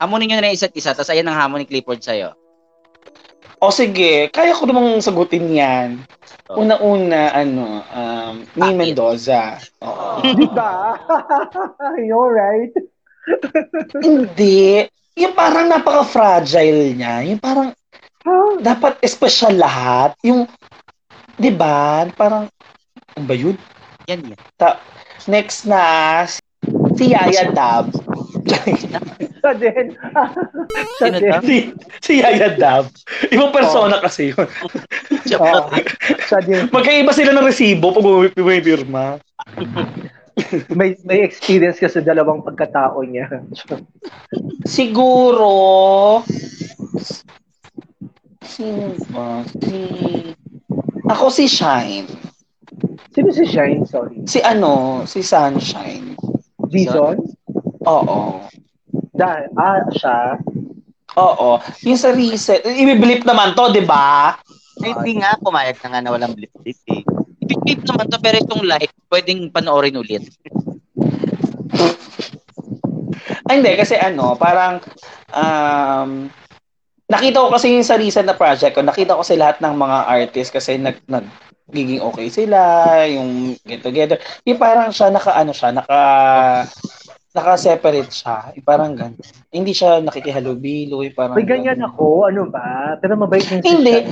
[0.00, 2.34] Hamunin nyo na isa't isa, tapos ayan ang hamon ni Clifford sa'yo.
[3.60, 6.00] O sige, kaya ko namang sagutin yan.
[6.48, 6.64] Oh.
[6.64, 8.72] Una-una, ano, um, Bakit?
[8.72, 9.60] Mendoza.
[9.84, 10.24] Oo.
[10.40, 10.96] Di ba?
[12.08, 12.72] You're right.
[14.06, 14.88] Hindi.
[15.20, 17.20] Yung parang napaka-fragile niya.
[17.28, 17.76] Yung parang
[18.64, 20.16] dapat special lahat.
[20.24, 20.48] Yung,
[21.36, 22.08] di ba?
[22.16, 22.48] Parang,
[23.16, 23.60] ano ba yun?
[24.08, 24.40] Yan yan.
[25.28, 26.24] Next na,
[26.96, 27.92] si Yaya Dab.
[29.40, 29.86] Sa din.
[30.98, 31.26] Sa to?
[31.46, 31.56] si,
[32.02, 32.90] si Yaya Dab.
[33.30, 34.48] Ibang persona kasi yun.
[35.38, 35.60] Oo.
[36.26, 36.68] Sa din.
[36.68, 39.16] Magkaiba sila ng resibo pag pumipirma.
[40.72, 43.44] May, may experience ka sa dalawang pagkatao niya.
[44.64, 45.50] Siguro,
[48.40, 49.44] sino ba?
[49.44, 49.78] Si,
[51.08, 52.08] ako si Shine.
[53.12, 53.84] Sino si Shine?
[53.84, 54.24] Sorry.
[54.24, 56.16] Si ano, si Sunshine.
[56.70, 57.18] Dizon?
[57.86, 58.44] Oo.
[59.14, 60.36] Da, ah, siya.
[61.16, 61.58] Oo.
[61.86, 64.36] Yung sa reset, i-blip naman to, di ba?
[64.80, 67.02] Ay, hindi nga, pumayag na nga na walang blip-blip eh.
[67.50, 70.24] I-clip naman to, pero itong live, pwedeng panoorin ulit.
[73.50, 74.78] Ay, hindi, kasi ano, parang,
[75.34, 76.30] um,
[77.10, 79.98] nakita ko kasi yung sa recent na project ko, nakita ko kasi lahat ng mga
[80.06, 81.26] artist kasi nag, nag,
[81.70, 82.58] giging okay sila,
[83.06, 84.18] yung get together.
[84.42, 85.98] Yung parang siya, naka, ano siya, naka,
[87.30, 88.50] naka-separate siya.
[88.58, 89.18] Yung parang ganun.
[89.50, 91.90] Hindi siya nakikihalubilo, yung parang May ganyan ganun.
[91.94, 92.04] ako.
[92.26, 92.98] Ano ba?
[92.98, 94.10] Pero mabait yung Hindi.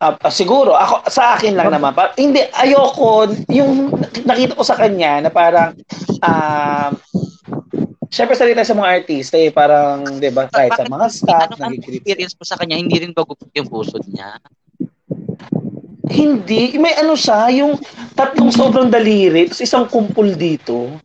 [0.00, 1.92] Ah, ah, siguro, ako, sa akin lang naman.
[1.92, 3.92] Par- hindi, ayoko, yung
[4.24, 5.76] nakita ko sa kanya na parang,
[6.24, 6.90] um,
[8.08, 11.76] syempre salita sa mga artista eh, parang, di ba, kahit sa mga staff, Ano ang
[11.76, 12.02] nagigrit.
[12.02, 14.40] experience mo sa kanya, hindi rin ba gupit yung pusod niya?
[16.10, 17.78] Hindi, may ano siya, yung
[18.18, 20.98] tatlong sobrang daliri, tapos isang kumpul dito.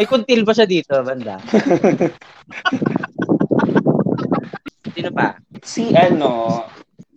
[0.00, 1.36] May kuntil ba siya dito, banda?
[4.96, 5.36] Sino pa?
[5.60, 6.64] Si ano,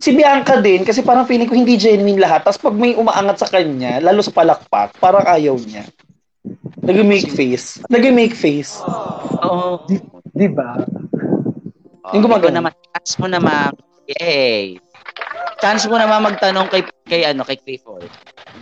[0.03, 2.43] si Bianca din, kasi parang feeling ko hindi genuine lahat.
[2.43, 5.87] Tapos pag may umaangat sa kanya, lalo sa palakpak, parang ayaw niya.
[6.83, 7.79] Nag-make face.
[7.87, 8.83] Nag-make face.
[9.39, 9.87] Oo.
[10.35, 10.75] Di ba?
[12.11, 12.51] Yung gumagano.
[12.51, 13.71] Ikaw naman, chance mo naman.
[14.09, 14.81] Yay!
[15.59, 18.07] Chance mo naman magtanong kay, kay ano, kay Clifford.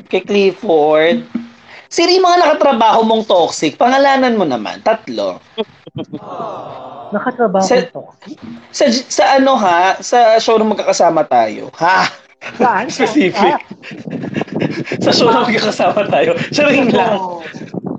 [0.10, 1.26] Kay Clifford.
[1.88, 3.80] Sino yung mga nakatrabaho mong toxic?
[3.80, 4.84] Pangalanan mo naman.
[4.84, 5.40] Tatlo.
[7.16, 8.04] Nakatrabaho Sa- to.
[8.76, 9.96] Sa, sa ano ha?
[10.04, 11.72] Sa show na magkakasama tayo.
[11.80, 12.12] Ha?
[12.60, 12.86] Saan?
[12.94, 13.40] Specific.
[13.40, 13.60] Ah,
[15.08, 16.36] Sa show na magkakasama tayo.
[16.52, 17.16] Siya rin lang.
[17.16, 17.40] oh,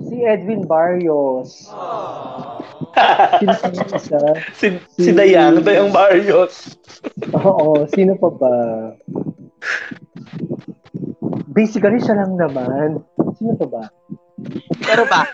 [0.05, 1.73] si Edwin Barrios.
[3.39, 4.19] Sino pa yung isa?
[4.55, 4.67] si,
[4.97, 5.61] si Dayang.
[5.61, 6.77] Dayang Barrios.
[7.33, 8.55] Oo, sino pa ba?
[11.49, 13.03] Basically, siya lang naman.
[13.37, 13.83] Sino pa ba?
[14.83, 15.27] Pero ba?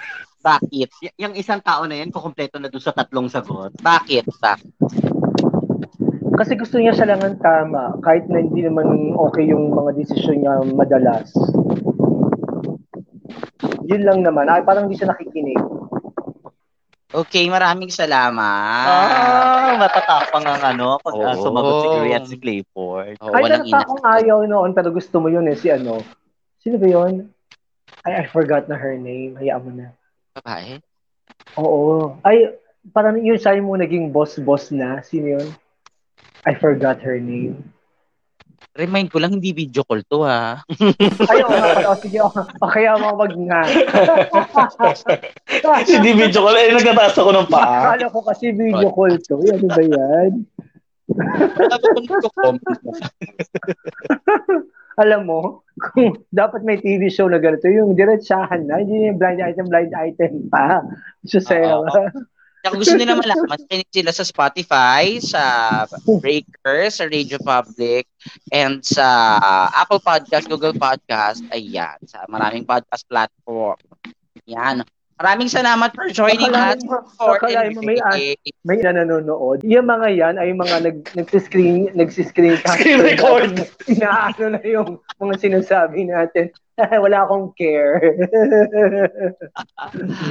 [0.45, 0.89] Bakit?
[1.01, 3.73] Y- yung isang tao na yan, kukumpleto na doon sa tatlong sagot.
[3.81, 4.29] Bakit?
[4.29, 4.73] Bakit?
[6.35, 10.43] Kasi gusto niya siya lang ang tama, kahit na hindi naman okay yung mga desisyon
[10.43, 11.31] niya madalas.
[13.87, 14.51] Yun lang naman.
[14.51, 15.57] Ay, parang hindi siya nakikinig.
[17.13, 18.87] Okay, maraming salamat.
[18.89, 21.37] Ah, matatapang ang ano, pag Oo.
[21.37, 23.15] sumagot si Gray at si Clayford.
[23.21, 23.85] Oo, Ay, walang ina.
[24.01, 26.01] ayaw noon, pero gusto mo yun eh, si ano.
[26.65, 27.29] Sino ba yun?
[28.01, 29.37] Ay, I forgot na her name.
[29.37, 29.87] Hayaan mo na.
[30.33, 30.81] Babae?
[31.61, 32.17] Oo.
[32.25, 32.57] Ay,
[32.89, 35.05] parang yun siya yung naging boss-boss na.
[35.05, 35.47] Sino yun?
[36.45, 37.74] I forgot her name.
[38.75, 40.59] Remind ko lang, hindi video call to ha.
[41.31, 41.87] Ayaw nga pala.
[41.91, 43.61] O, sige, o, o kaya mga wag nga.
[45.95, 46.59] Hindi video call.
[46.59, 47.95] Eh, nagtataas ako ng paa.
[47.95, 49.39] Akala ko kasi video call to.
[49.47, 50.31] Eh, Ano ba yan?
[54.95, 55.41] Alam mo,
[55.91, 59.91] kung dapat may TV show na ganito, yung diretsahan na, hindi yung blind item, blind
[59.91, 60.79] item pa.
[61.27, 61.83] So, saya.
[62.65, 65.43] Kung gusto nila malaman, makinig sila sa Spotify, sa
[66.17, 68.09] Breaker, sa Radio Public,
[68.49, 69.05] and sa
[69.77, 73.77] Apple Podcast, Google Podcast, ayan, sa maraming podcast platform.
[74.49, 74.81] Yan.
[75.15, 78.35] Maraming salamat for joining Akalain us mo- for mo may
[78.67, 79.63] may na nanonood.
[79.63, 83.63] Yung mga yan ay mga nag, nagsiscreen, nagsiscreen Screen record.
[83.87, 86.51] Inaano na yung mga sinasabi natin.
[87.03, 88.03] Wala akong care.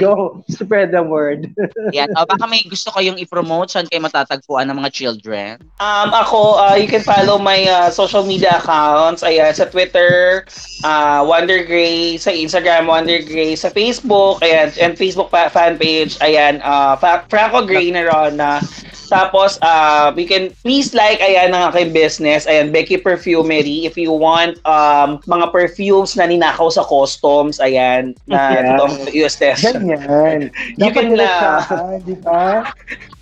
[0.01, 1.49] Go, spread the word.
[1.97, 2.13] Yan.
[2.13, 5.57] O, baka may gusto kayong i-promote saan kayo matatagpuan ng mga children.
[5.81, 9.25] Um, ako, uh, you can follow my uh, social media accounts.
[9.25, 10.45] Ayan, sa Twitter,
[10.85, 16.13] uh, Wonder Gray, sa Instagram, Wonder Gray, sa Facebook, ayan, and Facebook pa- fan page,
[16.21, 18.61] ayan, uh, Fa- Franco Gray na Rona.
[19.07, 23.85] Tapos, uh, you can please like, ayan, ang aking business, ayan, Becky Perfumery.
[23.85, 28.77] If you want um, mga perfumes na ninakaw sa customs, ayan, na Yeah.
[28.77, 29.63] totoong US test.
[29.65, 30.49] Ganyan.
[30.77, 32.69] You Dapat can, uh, di ba?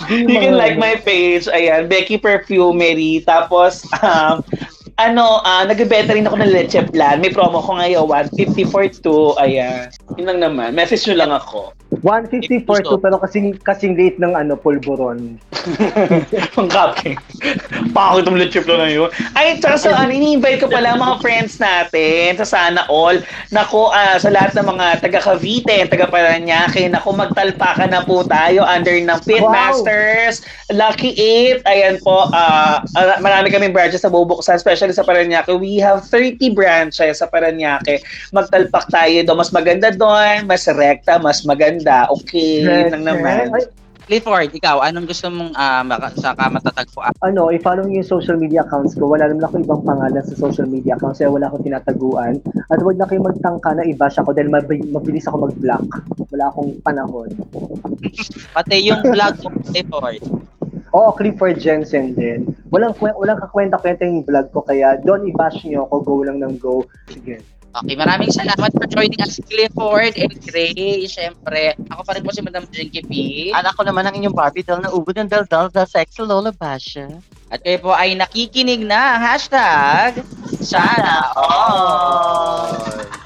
[0.10, 3.24] You can like my page, ayan, Becky Perfumery.
[3.24, 4.44] Tapos, um,
[4.98, 7.18] ano, uh, nagbebenta rin ako ng leche plan.
[7.18, 9.42] May promo ko ngayon, 150 for 2.
[9.42, 9.90] Ayan.
[10.18, 10.74] Yun lang naman.
[10.74, 11.74] Message nyo lang ako.
[12.02, 15.38] 150 for two, pero kasing, kasing late ng ano, pulburon.
[16.60, 17.20] Ang cupcake.
[17.92, 19.10] Pangit ang leche plan na yun.
[19.36, 23.20] Ay, tsaka sa ano, ini-invite ko pala mga friends natin sa Sana All.
[23.52, 28.64] Nako, ah, sa lahat ng mga taga Cavite, taga Paranaque, nako, magtalpakan na po tayo
[28.64, 31.14] under ng Pitmasters, Lucky
[31.60, 31.68] 8.
[31.68, 35.52] Ayan po, ah, ah, marami kaming branches sa bubuksan, especially sa Paranaque.
[35.52, 38.00] We have 30 branches sa Paranaque.
[38.32, 39.38] Magtalpak tayo doon.
[39.44, 41.83] Mas maganda doon, mas rekta, mas maganda.
[42.20, 43.52] Okay, yun lang naman.
[43.54, 43.66] Ay,
[44.04, 47.16] Clifford, ikaw, anong gusto mong uh, maka- saka matatagpuan?
[47.24, 49.08] ano, i-follow niyo yung social media accounts ko.
[49.08, 52.44] Wala naman ako ibang pangalan sa social media accounts kaya wala akong tinataguan.
[52.68, 55.88] At huwag na kayo magtangka na i-bash ako dahil mab- mabilis ako mag-block.
[56.36, 57.32] Wala akong panahon.
[58.60, 60.24] Pati yung vlog mo, Clifford.
[60.94, 62.52] Oo, Clifford Jensen din.
[62.76, 65.96] Walang, walang kakwenta-kwenta yung vlog ko kaya don't i-bash niyo ako.
[66.04, 66.84] Go lang ng go.
[67.08, 67.40] Sige.
[67.74, 71.10] Okay, maraming salamat for joining us, Clifford and Gray.
[71.10, 73.14] Siyempre, ako pa rin po si Madam Jinky P.
[73.50, 77.10] At ako naman ang inyong Barbie doll na ubod ng daldal sa sexy Lola Basha.
[77.50, 80.22] At kayo po ay nakikinig na hashtag
[80.62, 82.70] Sana All.
[82.78, 83.23] Sana all.